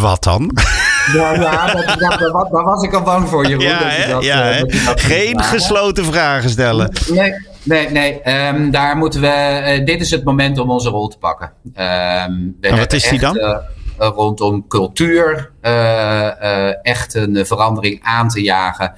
[0.00, 0.50] Wat dan?
[1.14, 3.64] Ja, ja dat, dat, daar was ik al bang voor, Jeroen.
[3.64, 4.64] Ja, dat dat, ja,
[4.94, 6.92] Geen gesloten vragen stellen.
[7.08, 7.34] Nee,
[7.64, 8.46] nee, nee.
[8.48, 9.62] Um, daar moeten we.
[9.78, 11.52] Uh, dit is het moment om onze rol te pakken.
[11.64, 13.36] Um, en wat is die dan?
[13.36, 13.58] Uh,
[13.96, 15.52] rondom cultuur
[16.82, 18.94] echt een verandering aan te jagen.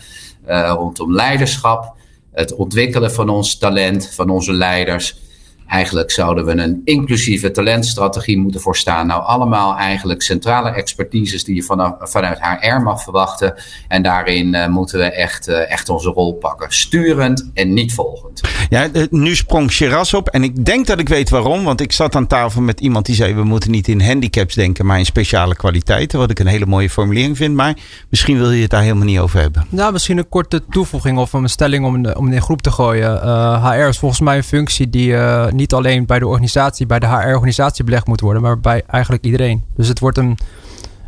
[0.47, 1.95] rondom leiderschap.
[2.33, 5.19] Het ontwikkelen van ons talent, van onze leiders.
[5.67, 9.07] Eigenlijk zouden we een inclusieve talentstrategie moeten voorstaan.
[9.07, 13.55] Nou, allemaal eigenlijk centrale expertises die je vanaf, vanuit HR mag verwachten.
[13.89, 16.73] En daarin uh, moeten we echt, uh, echt onze rol pakken.
[16.73, 18.41] Sturend en niet volgend.
[18.69, 20.29] Ja, nu sprong Shiraz op.
[20.29, 21.65] En ik denk dat ik weet waarom.
[21.65, 24.87] Want ik zat aan tafel met iemand die zei: we moeten niet in handicaps denken,
[24.87, 26.19] maar in speciale kwaliteiten.
[26.19, 27.55] Wat ik een hele mooie formulering vind.
[27.55, 27.77] Maar
[28.11, 29.67] misschien wil je het daar helemaal niet over hebben.
[29.69, 33.15] Nou, misschien een korte toevoeging of een stelling om, in, om in groep te gooien.
[33.25, 35.15] Uh, HR is volgens mij een functie die
[35.57, 39.65] niet alleen bij de organisatie, bij de HR-organisatie belegd moet worden, maar bij eigenlijk iedereen.
[39.77, 40.39] Dus het wordt een,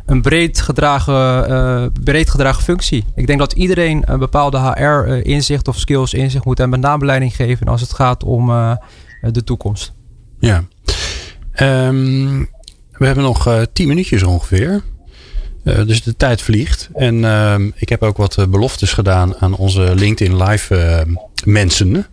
[0.05, 3.05] een breed, gedragen, uh, breed gedragen functie.
[3.15, 7.35] Ik denk dat iedereen een bepaalde HR-inzicht of skills inzicht moet en met name leiding
[7.35, 8.75] geven als het gaat om uh,
[9.21, 9.93] de toekomst.
[10.39, 10.63] Ja.
[11.61, 12.49] Um,
[12.91, 14.81] we hebben nog uh, tien minuutjes ongeveer.
[15.63, 16.89] Dus de tijd vliegt.
[16.93, 20.75] En uh, ik heb ook wat beloftes gedaan aan onze LinkedIn Live
[21.07, 21.15] uh,
[21.45, 22.07] mensen.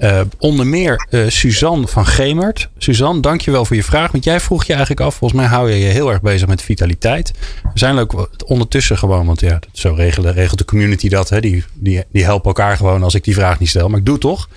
[0.00, 2.68] Uh, onder meer uh, Suzanne van Gemert.
[2.78, 4.12] Suzanne, dankjewel voor je vraag.
[4.12, 5.14] Want jij vroeg je eigenlijk af.
[5.14, 7.32] Volgens mij hou je je heel erg bezig met vitaliteit.
[7.62, 9.26] We zijn ook ondertussen gewoon.
[9.26, 11.28] Want ja, zo regelen, regelt de community dat.
[11.28, 11.40] Hè.
[11.40, 13.88] Die, die, die helpen elkaar gewoon als ik die vraag niet stel.
[13.88, 14.48] Maar ik doe toch.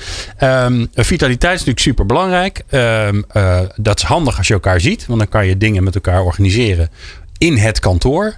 [0.44, 2.64] Um, vitaliteit is natuurlijk super belangrijk.
[2.72, 5.06] Um, uh, dat is handig als je elkaar ziet.
[5.06, 6.90] Want dan kan je dingen met elkaar organiseren
[7.38, 8.38] in het kantoor.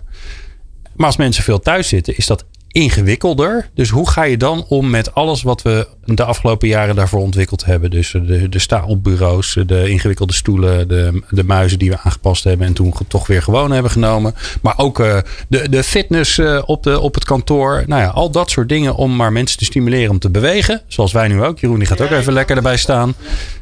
[0.96, 2.46] Maar als mensen veel thuis zitten, is dat
[2.78, 3.70] ingewikkelder.
[3.74, 7.66] Dus hoe ga je dan om met alles wat we de afgelopen jaren daarvoor ontwikkeld
[7.66, 7.90] hebben?
[7.90, 12.74] Dus de, de staalbureaus, de ingewikkelde stoelen, de, de muizen die we aangepast hebben en
[12.74, 14.36] toen toch weer gewoon hebben genomen.
[14.62, 15.18] Maar ook uh,
[15.48, 17.84] de, de fitness uh, op, de, op het kantoor.
[17.88, 20.82] Nou ja, al dat soort dingen om maar mensen te stimuleren om te bewegen.
[20.88, 21.60] Zoals wij nu ook.
[21.60, 23.14] Jeroen die gaat ook even lekker erbij staan.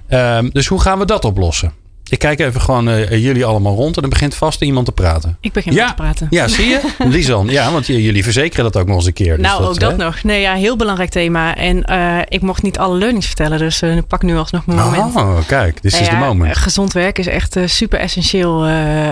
[0.09, 1.84] Um, dus hoe gaan we dat oplossen?
[2.09, 5.37] Ik kijk even gewoon uh, jullie allemaal rond en dan begint vast iemand te praten.
[5.41, 5.87] Ik begin ja.
[5.87, 6.27] te praten.
[6.29, 6.81] Ja, zie je?
[7.09, 9.39] Lisan, ja, want jullie verzekeren dat ook nog eens een keer.
[9.39, 9.97] Nou, dus ook dat hè?
[9.97, 10.23] nog.
[10.23, 11.55] Nee, ja, heel belangrijk thema.
[11.55, 14.79] En uh, ik mocht niet alle learnings vertellen, dus uh, ik pak nu alsnog mijn
[14.79, 15.15] moment.
[15.15, 16.57] Oh, kijk, dit is ja, de moment.
[16.57, 18.65] Gezond werk is echt super essentieel,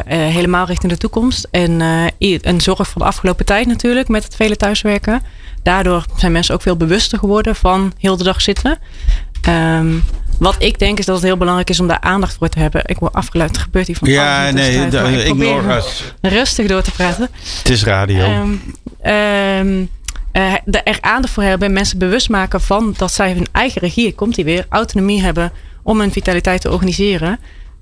[0.05, 1.47] helemaal richting de toekomst.
[1.51, 1.81] En
[2.19, 5.21] een zorg van de afgelopen tijd natuurlijk, met het vele thuiswerken.
[5.63, 8.77] Daardoor zijn mensen ook veel bewuster geworden van heel de dag zitten.
[9.49, 10.03] Um,
[10.43, 12.81] wat ik denk is dat het heel belangrijk is om daar aandacht voor te hebben.
[12.85, 13.49] Ik word afgeluid.
[13.49, 14.93] Het gebeurt hier van Ja, nee, ik
[15.27, 16.13] ignore us.
[16.21, 17.29] Rustig door te praten.
[17.57, 18.25] Het is radio.
[18.25, 18.61] Um,
[19.03, 19.89] um,
[20.33, 24.13] uh, er aandacht voor hebben en mensen bewust maken van dat zij hun eigen regie,
[24.13, 25.51] komt die weer, autonomie hebben
[25.83, 27.29] om hun vitaliteit te organiseren.
[27.29, 27.39] Um,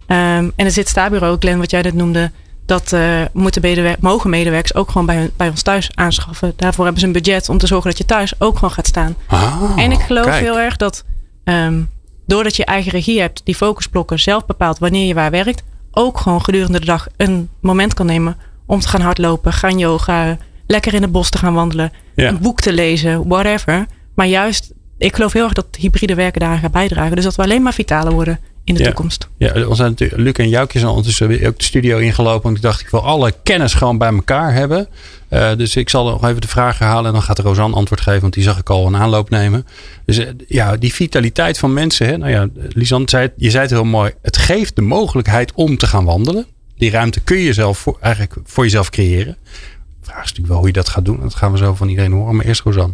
[0.08, 2.32] en er zit stabureau, Glenn, wat jij net noemde.
[2.66, 6.54] Dat uh, moeten medewer mogen medewerkers ook gewoon bij, hun, bij ons thuis aanschaffen.
[6.56, 9.16] Daarvoor hebben ze een budget om te zorgen dat je thuis ook gewoon gaat staan.
[9.30, 10.44] Oh, en ik geloof kijk.
[10.44, 11.04] heel erg dat
[11.44, 11.90] um,
[12.32, 16.44] doordat je eigen regie hebt, die focusblokken zelf bepaalt wanneer je waar werkt, ook gewoon
[16.44, 21.02] gedurende de dag een moment kan nemen om te gaan hardlopen, gaan yoga, lekker in
[21.02, 22.28] het bos te gaan wandelen, Ja.
[22.28, 23.86] een boek te lezen, whatever.
[24.16, 27.16] Maar juist, ik geloof heel erg dat hybride werken daaraan gaat bijdragen.
[27.16, 28.86] Dus dat we alleen maar vitaler worden in de Ja.
[28.86, 29.28] toekomst.
[29.38, 32.44] Ja, we zijn natuurlijk, Luc en Joukje zijn ondertussen weer ook de studio ingelopen.
[32.44, 34.88] Want ik dacht, ik wil alle kennis gewoon bij elkaar hebben.
[35.30, 37.06] Uh, dus ik zal nog even de vraag herhalen.
[37.06, 38.22] En dan gaat Rosanne antwoord geven.
[38.22, 39.66] Want die zag ik al een aanloop nemen.
[40.06, 42.08] Dus uh, ja, die vitaliteit van mensen.
[42.08, 42.18] Hè?
[42.18, 44.12] Nou ja, Lisanne zei het, je zei het heel mooi.
[44.22, 46.46] Het geeft de mogelijkheid om te gaan wandelen.
[46.78, 49.38] Die ruimte kun je zelf voor, eigenlijk voor jezelf creëren.
[49.44, 51.20] De vraag is natuurlijk wel hoe je dat gaat doen.
[51.22, 52.36] Dat gaan we zo van iedereen horen.
[52.36, 52.94] Maar eerst Rosanne.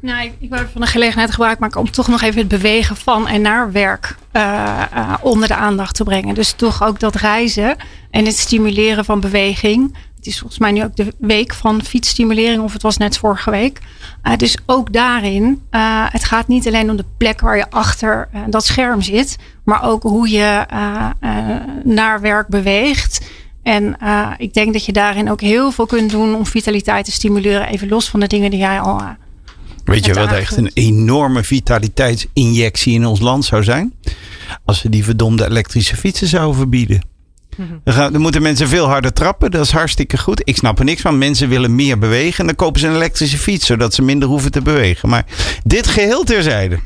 [0.00, 2.96] Nou, ik, ik wil van de gelegenheid gebruik maken om toch nog even het bewegen
[2.96, 6.34] van en naar werk uh, uh, onder de aandacht te brengen.
[6.34, 7.76] Dus toch ook dat reizen
[8.10, 9.96] en het stimuleren van beweging.
[10.16, 13.50] Het is volgens mij nu ook de week van fietsstimulering, of het was net vorige
[13.50, 13.80] week.
[14.22, 15.62] Uh, dus ook daarin,
[16.10, 20.02] het gaat niet alleen om de plek waar je achter dat scherm zit, maar ook
[20.02, 20.66] hoe je
[21.84, 23.30] naar werk beweegt.
[23.62, 23.96] En
[24.36, 27.88] ik denk dat je daarin ook heel veel kunt doen om vitaliteit te stimuleren, even
[27.88, 29.02] los van de dingen die jij al
[29.88, 33.94] Weet je wat echt een enorme vitaliteitsinjectie in ons land zou zijn?
[34.64, 37.02] Als we die verdomde elektrische fietsen zouden verbieden.
[37.56, 37.80] Mm-hmm.
[37.84, 39.50] Dan, gaan, dan, moeten mensen veel harder trappen.
[39.50, 40.40] Dat is hartstikke goed.
[40.44, 41.18] Ik snap er niks van.
[41.18, 42.38] Mensen willen meer bewegen.
[42.38, 43.66] En dan kopen ze een elektrische fiets.
[43.66, 45.08] Zodat ze minder hoeven te bewegen.
[45.08, 45.24] Maar
[45.64, 46.78] dit geheel terzijde.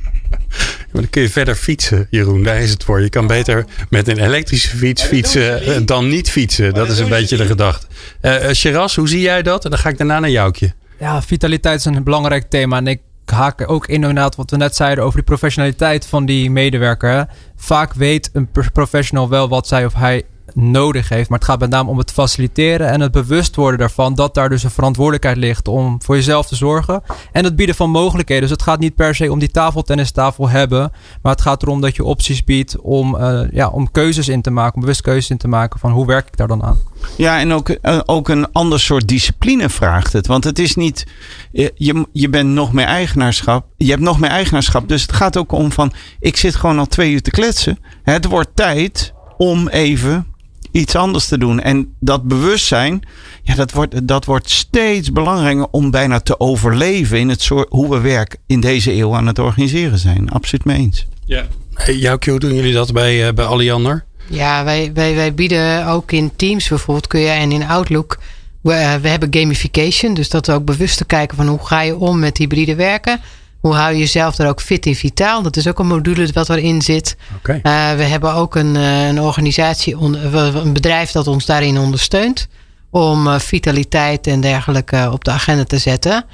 [0.93, 2.43] Maar dan kun je verder fietsen, Jeroen.
[2.43, 3.01] Daar is het voor.
[3.01, 6.75] Je kan beter met een elektrische fiets fietsen dan niet fietsen.
[6.75, 7.87] Dat is een beetje de gedachte.
[8.23, 9.65] Uh, uh, Shiraz, hoe zie jij dat?
[9.65, 10.73] En dan ga ik daarna naar Joukje.
[11.03, 12.77] Ja, vitaliteit is een belangrijk thema.
[12.77, 16.51] En ik haak ook in inderdaad wat we net zeiden over die professionaliteit van die
[16.51, 17.27] medewerker.
[17.57, 20.23] Vaak weet een professional wel wat zij of hij
[20.55, 21.29] nodig heeft.
[21.29, 24.49] Maar het gaat met name om het faciliteren en het bewust worden daarvan dat daar
[24.49, 27.03] dus een verantwoordelijkheid ligt om voor jezelf te zorgen.
[27.33, 28.43] En het bieden van mogelijkheden.
[28.43, 30.93] Dus het gaat niet per se om die tafeltennistafel hebben,
[31.23, 34.51] maar het gaat erom dat je opties biedt om, uh, ja, om keuzes in te
[34.51, 36.79] maken, om bewust keuzes in te maken van hoe werk ik daar dan aan.
[37.17, 40.27] Ja, en ook, uh, ook een ander soort discipline vraagt het.
[40.27, 41.07] Want het is niet,
[41.53, 43.67] je, je bent nog meer eigenaarschap.
[43.77, 44.89] Je hebt nog meer eigenaarschap.
[44.89, 47.79] Dus het gaat ook om van, ik zit gewoon al twee uur te kletsen.
[48.03, 50.27] Het wordt tijd om even
[50.73, 51.61] iets anders te doen.
[51.61, 53.03] En dat bewustzijn,
[53.43, 57.91] ja, dat wordt, dat wordt steeds belangrijker om bijna te overleven in het soort hoe
[57.91, 60.31] we werk in deze eeuw aan het organiseren zijn.
[60.31, 61.07] Absoluut mee eens.
[61.25, 61.47] Ja.
[61.75, 64.05] Hey, jouw hoe doen jullie dat bij, uh, bij Alliander?
[64.27, 68.19] Ja, wij, wij, wij bieden ook in Teams bijvoorbeeld kun je en in Outlook.
[68.61, 71.81] We, uh, we hebben gamification, dus dat we ook bewust te kijken van hoe ga
[71.81, 73.21] je om met hybride werken.
[73.63, 75.43] Hoe hou je jezelf er ook fit en vitaal?
[75.43, 77.17] Dat is ook een module wat erin zit.
[77.37, 77.57] Okay.
[77.57, 82.49] Uh, we hebben ook een, uh, een organisatie, een bedrijf dat ons daarin ondersteunt.
[82.91, 86.25] Om uh, vitaliteit en dergelijke op de agenda te zetten.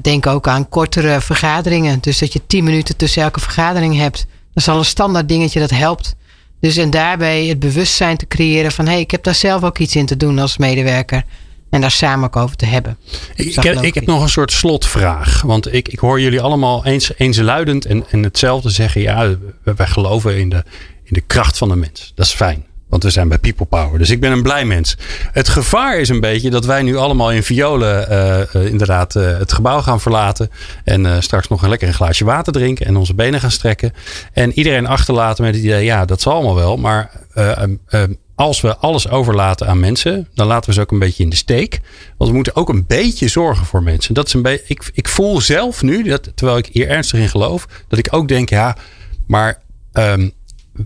[0.00, 1.98] denk ook aan kortere vergaderingen.
[2.00, 4.26] Dus dat je tien minuten tussen elke vergadering hebt.
[4.54, 6.14] Dat is al een standaard dingetje dat helpt.
[6.60, 9.78] Dus en daarbij het bewustzijn te creëren van hé, hey, ik heb daar zelf ook
[9.78, 11.24] iets in te doen als medewerker.
[11.72, 12.98] En daar samen ook over te hebben.
[13.34, 15.42] Ik, ik, heb, ik heb, nog een soort slotvraag.
[15.42, 19.00] Want ik, ik hoor jullie allemaal eens, eensluidend en, en hetzelfde zeggen.
[19.00, 20.64] Ja, wij geloven in de,
[21.04, 22.12] in de kracht van de mens.
[22.14, 22.66] Dat is fijn.
[22.88, 23.98] Want we zijn bij People Power.
[23.98, 24.96] Dus ik ben een blij mens.
[25.32, 29.38] Het gevaar is een beetje dat wij nu allemaal in violen uh, uh, inderdaad uh,
[29.38, 30.50] het gebouw gaan verlaten.
[30.84, 32.86] En straks nog een lekker een glaasje water drinken.
[32.86, 33.92] En onze benen gaan strekken.
[34.32, 36.76] En iedereen achterlaten met het idee, ja dat zal allemaal wel.
[36.76, 37.10] Maar
[38.42, 41.36] als we alles overlaten aan mensen, dan laten we ze ook een beetje in de
[41.36, 41.80] steek.
[42.16, 44.14] Want we moeten ook een beetje zorgen voor mensen.
[44.14, 47.28] Dat is een beetje, ik, ik voel zelf nu, dat, terwijl ik hier ernstig in
[47.28, 48.76] geloof, dat ik ook denk, ja,
[49.26, 49.62] maar
[49.92, 50.32] um,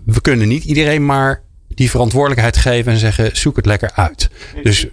[0.05, 4.29] we kunnen niet iedereen maar die verantwoordelijkheid geven en zeggen, zoek het lekker uit.
[4.63, 4.87] Dus,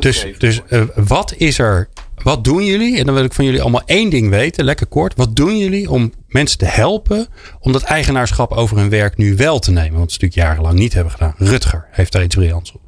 [0.00, 1.88] dus, dus uh, wat is er
[2.22, 2.98] wat doen jullie?
[2.98, 5.14] En dan wil ik van jullie allemaal één ding weten, lekker kort.
[5.16, 7.26] Wat doen jullie om mensen te helpen
[7.60, 9.98] om dat eigenaarschap over hun werk nu wel te nemen?
[9.98, 11.34] Want ze natuurlijk jarenlang niet hebben gedaan.
[11.36, 12.80] Rutger heeft daar iets briljants op.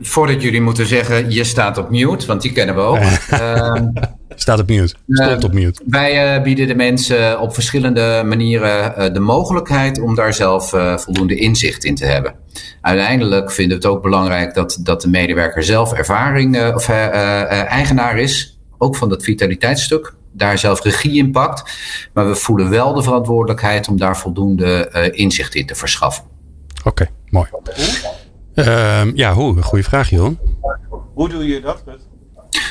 [0.00, 2.98] Voordat jullie moeten zeggen, je staat op mute, want die kennen we ook.
[3.32, 3.74] uh,
[4.42, 4.94] staat op mute.
[5.08, 5.82] Stond op mute.
[5.82, 10.72] Uh, wij uh, bieden de mensen op verschillende manieren uh, de mogelijkheid om daar zelf
[10.72, 12.34] uh, voldoende inzicht in te hebben.
[12.80, 16.96] Uiteindelijk vinden we het ook belangrijk dat, dat de medewerker zelf ervaring uh, of uh,
[17.50, 20.14] eigenaar is, ook van dat vitaliteitsstuk.
[20.32, 21.72] Daar zelf regie in pakt.
[22.12, 26.24] Maar we voelen wel de verantwoordelijkheid om daar voldoende uh, inzicht in te verschaffen.
[26.78, 27.48] Oké, okay, mooi.
[28.54, 29.62] Uh, ja, hoe?
[29.62, 30.38] Goede vraag, Johan.
[31.14, 32.08] Hoe doe je dat, Rut?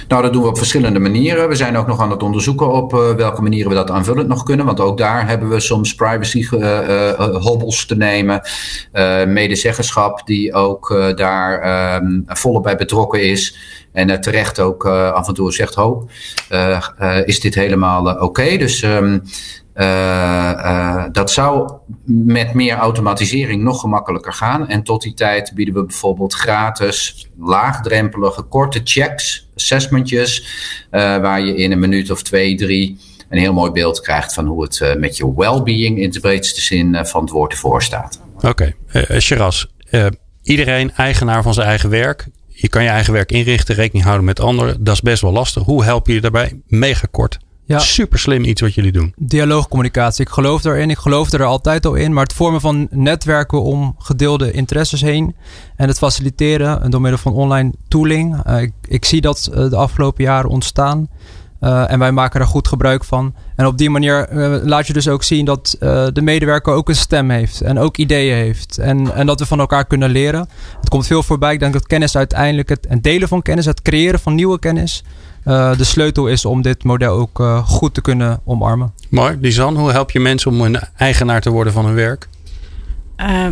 [0.09, 1.49] Nou, dat doen we op verschillende manieren.
[1.49, 4.43] We zijn ook nog aan het onderzoeken op uh, welke manieren we dat aanvullend nog
[4.43, 4.65] kunnen.
[4.65, 8.41] Want ook daar hebben we soms privacy uh, uh, hobbels te nemen.
[9.27, 13.57] medezeggenschap die ook daar um, volop bij betrokken is.
[13.91, 16.07] En terecht ook af en toe zegt, ho,
[17.25, 18.57] is dit helemaal oké?
[18.57, 18.81] Dus...
[18.81, 19.21] Um,
[19.79, 21.71] uh, uh, dat zou
[22.05, 24.67] met meer automatisering nog gemakkelijker gaan.
[24.67, 30.39] En tot die tijd bieden we bijvoorbeeld gratis, laagdrempelige, korte checks, assessmentjes,
[30.91, 32.99] uh, waar je in een minuut of twee, drie
[33.29, 37.05] een heel mooi beeld krijgt van hoe het met je well-being in de breedste zin
[37.05, 38.21] van het woord ervoor staat.
[38.35, 38.75] Oké, okay.
[40.43, 42.27] Iedereen eigenaar van zijn eigen werk.
[42.47, 44.83] Je kan je eigen werk inrichten, rekening houden met anderen.
[44.83, 45.63] Dat is best wel lastig.
[45.63, 46.61] Hoe help je je daarbij?
[46.67, 47.39] Mega kort.
[47.69, 47.79] Ja.
[47.79, 49.13] Super slim iets wat jullie doen.
[49.17, 50.25] Dialoogcommunicatie.
[50.25, 50.89] Ik geloof erin.
[50.89, 52.13] Ik geloof er altijd al in.
[52.13, 55.35] Maar het vormen van netwerken om gedeelde interesses heen.
[55.75, 58.47] En het faciliteren door middel van online tooling.
[58.47, 61.09] Uh, ik, ik, zie dat uh, de afgelopen jaren ontstaan.
[61.61, 63.35] Uh, en wij maken er goed gebruik van.
[63.55, 64.27] En op die manier
[64.63, 65.75] laat je dus ook zien dat
[66.13, 67.61] de medewerker ook een stem heeft.
[67.61, 68.77] En ook ideeën heeft.
[68.77, 70.49] En, en dat we van elkaar kunnen leren.
[70.79, 71.53] Het komt veel voorbij.
[71.53, 75.03] Ik denk dat kennis uiteindelijk het, het delen van kennis, het creëren van nieuwe kennis
[75.45, 78.93] uh, de sleutel is om dit model ook uh, goed te kunnen omarmen.
[79.09, 79.37] Mooi.
[79.41, 82.27] Lisan, hoe help je mensen om een eigenaar te worden van hun werk?
[83.17, 83.45] Uh,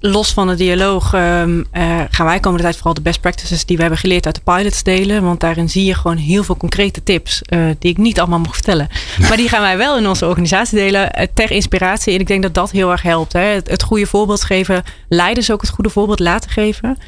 [0.00, 1.66] los van de dialoog um,
[2.10, 4.82] gaan wij komende tijd vooral de best practices die we hebben geleerd uit de pilots
[4.82, 5.22] delen.
[5.22, 7.42] Want daarin zie je gewoon heel veel concrete tips
[7.78, 8.88] die ik niet allemaal mag vertellen.
[9.28, 12.14] maar die gaan wij wel in onze organisatie delen ter inspiratie.
[12.14, 13.32] En ik denk dat dat heel erg helpt.
[13.32, 13.40] Hè.
[13.40, 16.98] Het, het goede voorbeeld geven, leiders ook het goede voorbeeld laten geven.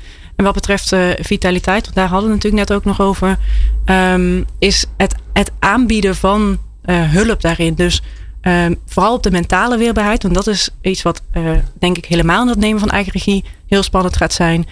[0.42, 3.38] En wat betreft uh, vitaliteit, want daar hadden we natuurlijk net ook nog over,
[3.86, 7.74] um, is het, het aanbieden van uh, hulp daarin.
[7.74, 8.02] Dus
[8.42, 12.42] um, vooral op de mentale weerbaarheid, want dat is iets wat uh, denk ik helemaal
[12.42, 14.66] in het nemen van eigen regie heel spannend gaat zijn.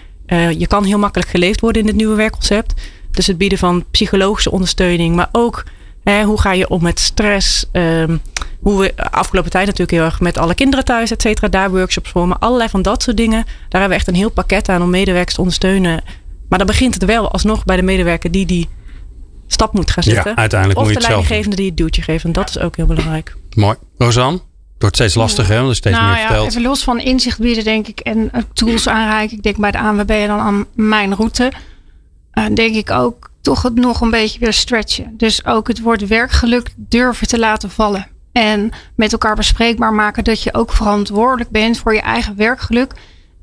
[0.59, 2.75] je kan heel makkelijk geleefd worden in dit nieuwe werkconcept.
[3.11, 5.64] Dus het bieden van psychologische ondersteuning, maar ook
[6.05, 8.20] hè, hoe ga je om met stress, um,
[8.61, 12.11] hoe we afgelopen tijd natuurlijk heel erg met alle kinderen thuis, et cetera, daar workshops
[12.11, 12.28] voor.
[12.28, 13.44] Maar allerlei van dat soort dingen.
[13.44, 16.03] Daar hebben we echt een heel pakket aan om medewerkers te ondersteunen.
[16.48, 18.68] Maar dan begint het wel alsnog bij de medewerker die die
[19.46, 20.30] stap moet gaan zetten.
[20.30, 22.24] Ja, uiteindelijk of moet je de het zelf leidinggevende die het duwtje geeft.
[22.24, 23.36] En dat is ook heel belangrijk.
[23.55, 23.76] Mooi.
[23.98, 24.40] Rosanne?
[24.78, 25.57] Wordt steeds lastiger, hè?
[25.57, 26.48] Want er steeds nou meer ja, verteld.
[26.48, 29.36] even los van inzicht bieden, denk ik, en tools aanreiken.
[29.36, 31.53] Ik denk bij de ANWB en dan aan mijn route.
[32.30, 35.14] eh, denk ik ook toch het nog een beetje weer stretchen.
[35.16, 38.07] Dus ook het woord werkgeluk durven te laten vallen.
[38.32, 42.93] En met elkaar bespreekbaar maken dat je ook verantwoordelijk bent voor je eigen werkgeluk.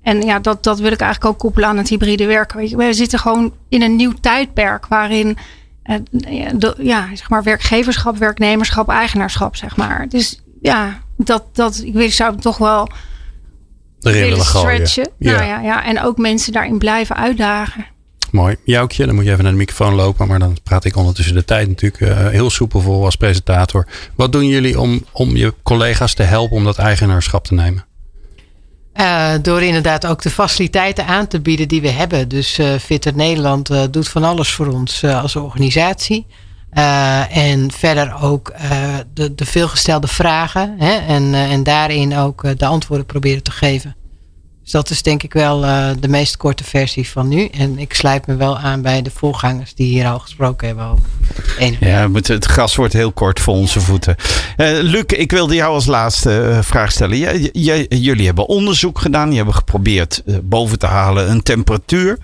[0.04, 2.78] En ja, dat, dat wil ik eigenlijk ook koppelen aan het hybride werken.
[2.78, 5.38] We zitten gewoon in een nieuw tijdperk waarin
[5.84, 10.06] eh, ja, de- ja, zeg maar werkgeverschap, werknemerschap, eigenaarschap, zeg maar.
[10.10, 12.90] Dus ja, dat, dat ik, weet, ik zou het toch wel
[14.00, 15.10] willen stretchen.
[15.20, 15.32] Ja.
[15.32, 17.86] Nou ja, ja, en ook mensen daarin blijven uitdagen.
[18.38, 18.56] Mooi.
[18.64, 20.28] Joukje, dan moet je even naar de microfoon lopen.
[20.28, 23.88] Maar dan praat ik ondertussen de tijd natuurlijk eh, heel soepel voor als presentator.
[24.16, 27.86] Wat doen jullie om, om je collega's te helpen om dat eigenaarschap te nemen?
[28.94, 32.28] Eh, door inderdaad ook de faciliteiten aan te bieden die we hebben.
[32.28, 36.26] Dus eh Fitter Nederland doet van alles voor ons als organisatie.
[37.30, 38.54] En verder ook
[39.14, 40.76] de, de veelgestelde vragen.
[40.78, 43.96] Hè, en, en daarin ook de antwoorden proberen te geven.
[44.68, 47.46] Dus dat is denk ik wel eh, de meest korte versie van nu.
[47.46, 51.06] En ik sluit me wel aan bij de voorgangers die hier al gesproken hebben over.
[51.80, 54.16] Ja, het gras wordt heel kort voor onze voeten.
[54.58, 57.18] Eh, Luc, ik wilde jou als laatste eh, vraag stellen.
[58.02, 59.30] Jullie hebben onderzoek gedaan.
[59.30, 62.18] Je hebben geprobeerd boven te halen een temperatuur.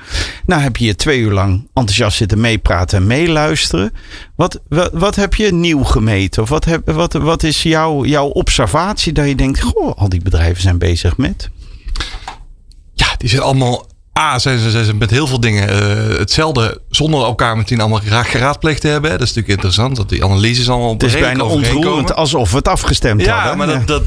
[0.46, 3.94] Nou heb je hier twee uur lang enthousiast zitten meepraten en meeluisteren.
[4.36, 6.44] Wat, wat, wat heb je nieuw gemeten?
[6.44, 9.62] Of wat, heb, wat, wat is jouw, jouw observatie dat je denkt...
[9.62, 11.50] Goh, al die bedrijven zijn bezig met...
[13.24, 13.92] Ja, die zijn allemaal.
[14.20, 18.00] A, zijn ze, zijn ze met heel veel dingen eh, hetzelfde, zonder elkaar meteen allemaal
[18.00, 19.12] graag geraadpleegd te hebben.
[19.12, 22.58] Dat is natuurlijk interessant, dat die analyses allemaal op Het is bijna ontroerend alsof we
[22.58, 23.58] het afgestemd Ja, hadden.
[23.58, 24.04] maar dat, dat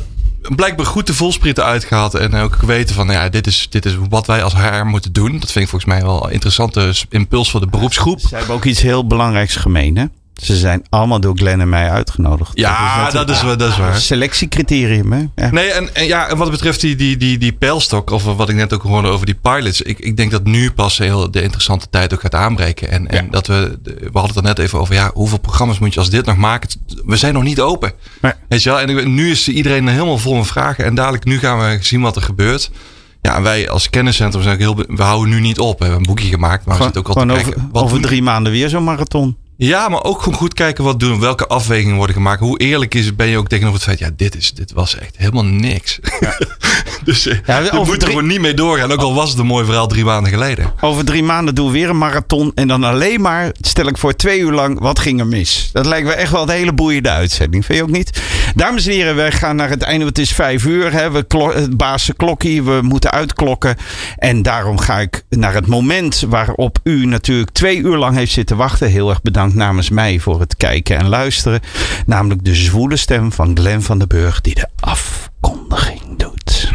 [0.56, 2.14] blijkbaar goed de volsprieten uitgehaald.
[2.14, 5.32] En ook weten van, ja, dit is, dit is wat wij als HR moeten doen.
[5.38, 8.20] Dat vind ik volgens mij wel een interessante impuls voor de beroepsgroep.
[8.20, 10.04] Ze hebben ook iets heel belangrijks gemeen, hè?
[10.42, 12.50] Ze zijn allemaal door Glenn en mij uitgenodigd.
[12.54, 13.96] Ja, dat een is, wel- dat is waar.
[13.96, 15.24] Selectiecriterium, hè?
[15.34, 15.50] Ja.
[15.50, 18.72] Nee, en, en ja, wat betreft die, die, die, die pijlstok, of wat ik net
[18.72, 19.82] ook hoorde over die pilots.
[19.82, 22.90] Ik, ik denk dat nu pas heel de interessante tijd ook gaat aanbreken.
[22.90, 25.94] En, en dat we, we hadden het er net even over, ja, hoeveel programma's moet
[25.94, 26.70] je als dit nog maken?
[27.06, 27.92] We zijn nog niet open.
[28.20, 28.32] Nee.
[28.48, 28.80] Weet je wel?
[28.80, 30.84] En nu is iedereen helemaal vol met vragen.
[30.84, 32.70] En dadelijk, nu gaan we zien wat er gebeurt.
[33.22, 35.78] Ja, wij als kenniscentrum zijn ook heel, we houden nu niet op.
[35.78, 37.54] We hebben een boekje gemaakt, maar we zitten ook al te kijken.
[37.56, 39.36] over, wat over drie maanden weer zo'n marathon.
[39.56, 41.20] Ja, maar ook gewoon goed kijken wat doen.
[41.20, 42.40] Welke afwegingen worden gemaakt.
[42.40, 43.98] Hoe eerlijk is, ben je ook tegenover het feit.
[43.98, 45.98] Ja, dit, is, dit was echt helemaal niks.
[47.06, 48.92] dus eh, Ja, we moeten drie- er gewoon niet mee doorgaan.
[48.92, 50.72] Ook al was het een mooi verhaal drie maanden geleden.
[50.80, 52.52] Over drie maanden doen we weer een marathon.
[52.54, 55.70] En dan alleen maar, stel ik voor, twee uur lang, wat ging er mis?
[55.72, 57.64] Dat lijkt me echt wel een hele boeiende uitzending.
[57.64, 58.20] Vind je ook niet?
[58.54, 60.04] Dames en heren, wij gaan naar het einde.
[60.06, 60.92] Het is vijf uur.
[60.92, 61.10] Hè.
[61.10, 62.62] We het bazen klokkie.
[62.62, 63.76] We moeten uitklokken.
[64.16, 68.56] En daarom ga ik naar het moment waarop u natuurlijk twee uur lang heeft zitten
[68.56, 68.88] wachten.
[68.90, 71.60] Heel erg bedankt namens mij voor het kijken en luisteren.
[72.06, 76.65] Namelijk de zwoele stem van Glenn van den Burg die de afkondiging doet.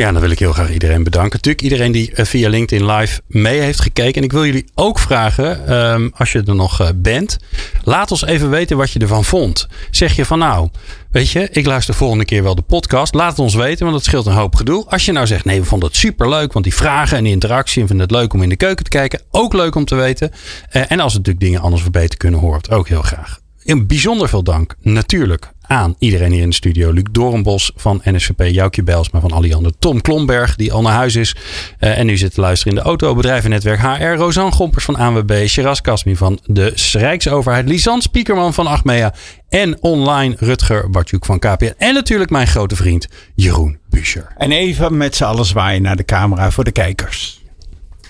[0.00, 1.32] Ja, dan wil ik heel graag iedereen bedanken.
[1.32, 4.14] Natuurlijk iedereen die eh, via LinkedIn Live mee heeft gekeken.
[4.14, 7.38] En ik wil jullie ook vragen, ehm, als je er nog eh, bent.
[7.82, 9.68] Laat ons even weten wat je ervan vond.
[9.90, 10.68] Zeg je van nou,
[11.10, 13.14] weet je, ik luister volgende keer wel de podcast.
[13.14, 14.86] Laat het ons weten, want dat scheelt een hoop gedoe.
[14.88, 16.52] Als je nou zegt, nee, we vonden het superleuk.
[16.52, 18.90] Want die vragen en die interactie en vinden het leuk om in de keuken te
[18.90, 19.20] kijken.
[19.30, 20.30] Ook leuk om te weten.
[20.70, 23.39] Eh, en als we natuurlijk dingen anders of beter kunnen, het ook heel graag.
[23.64, 26.92] Een bijzonder veel dank natuurlijk aan iedereen hier in de studio.
[26.92, 31.36] Luc Doornbos van NSVP, Joukje Bijlsma van Alliander, Tom Klomberg die al naar huis is
[31.78, 35.46] eh, en nu zit te luisteren in de auto, bedrijvennetwerk HR, Rosanne Gompers van ANWB,
[35.46, 39.14] Shiraz Kasmi van de Rijksoverheid, Lisanne Spiekerman van Achmea
[39.48, 44.32] en online Rutger Bartjuk van KPN en natuurlijk mijn grote vriend Jeroen Buescher.
[44.36, 47.42] En even met z'n allen zwaaien naar de camera voor de kijkers.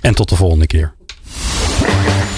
[0.01, 0.95] En tot de volgende keer.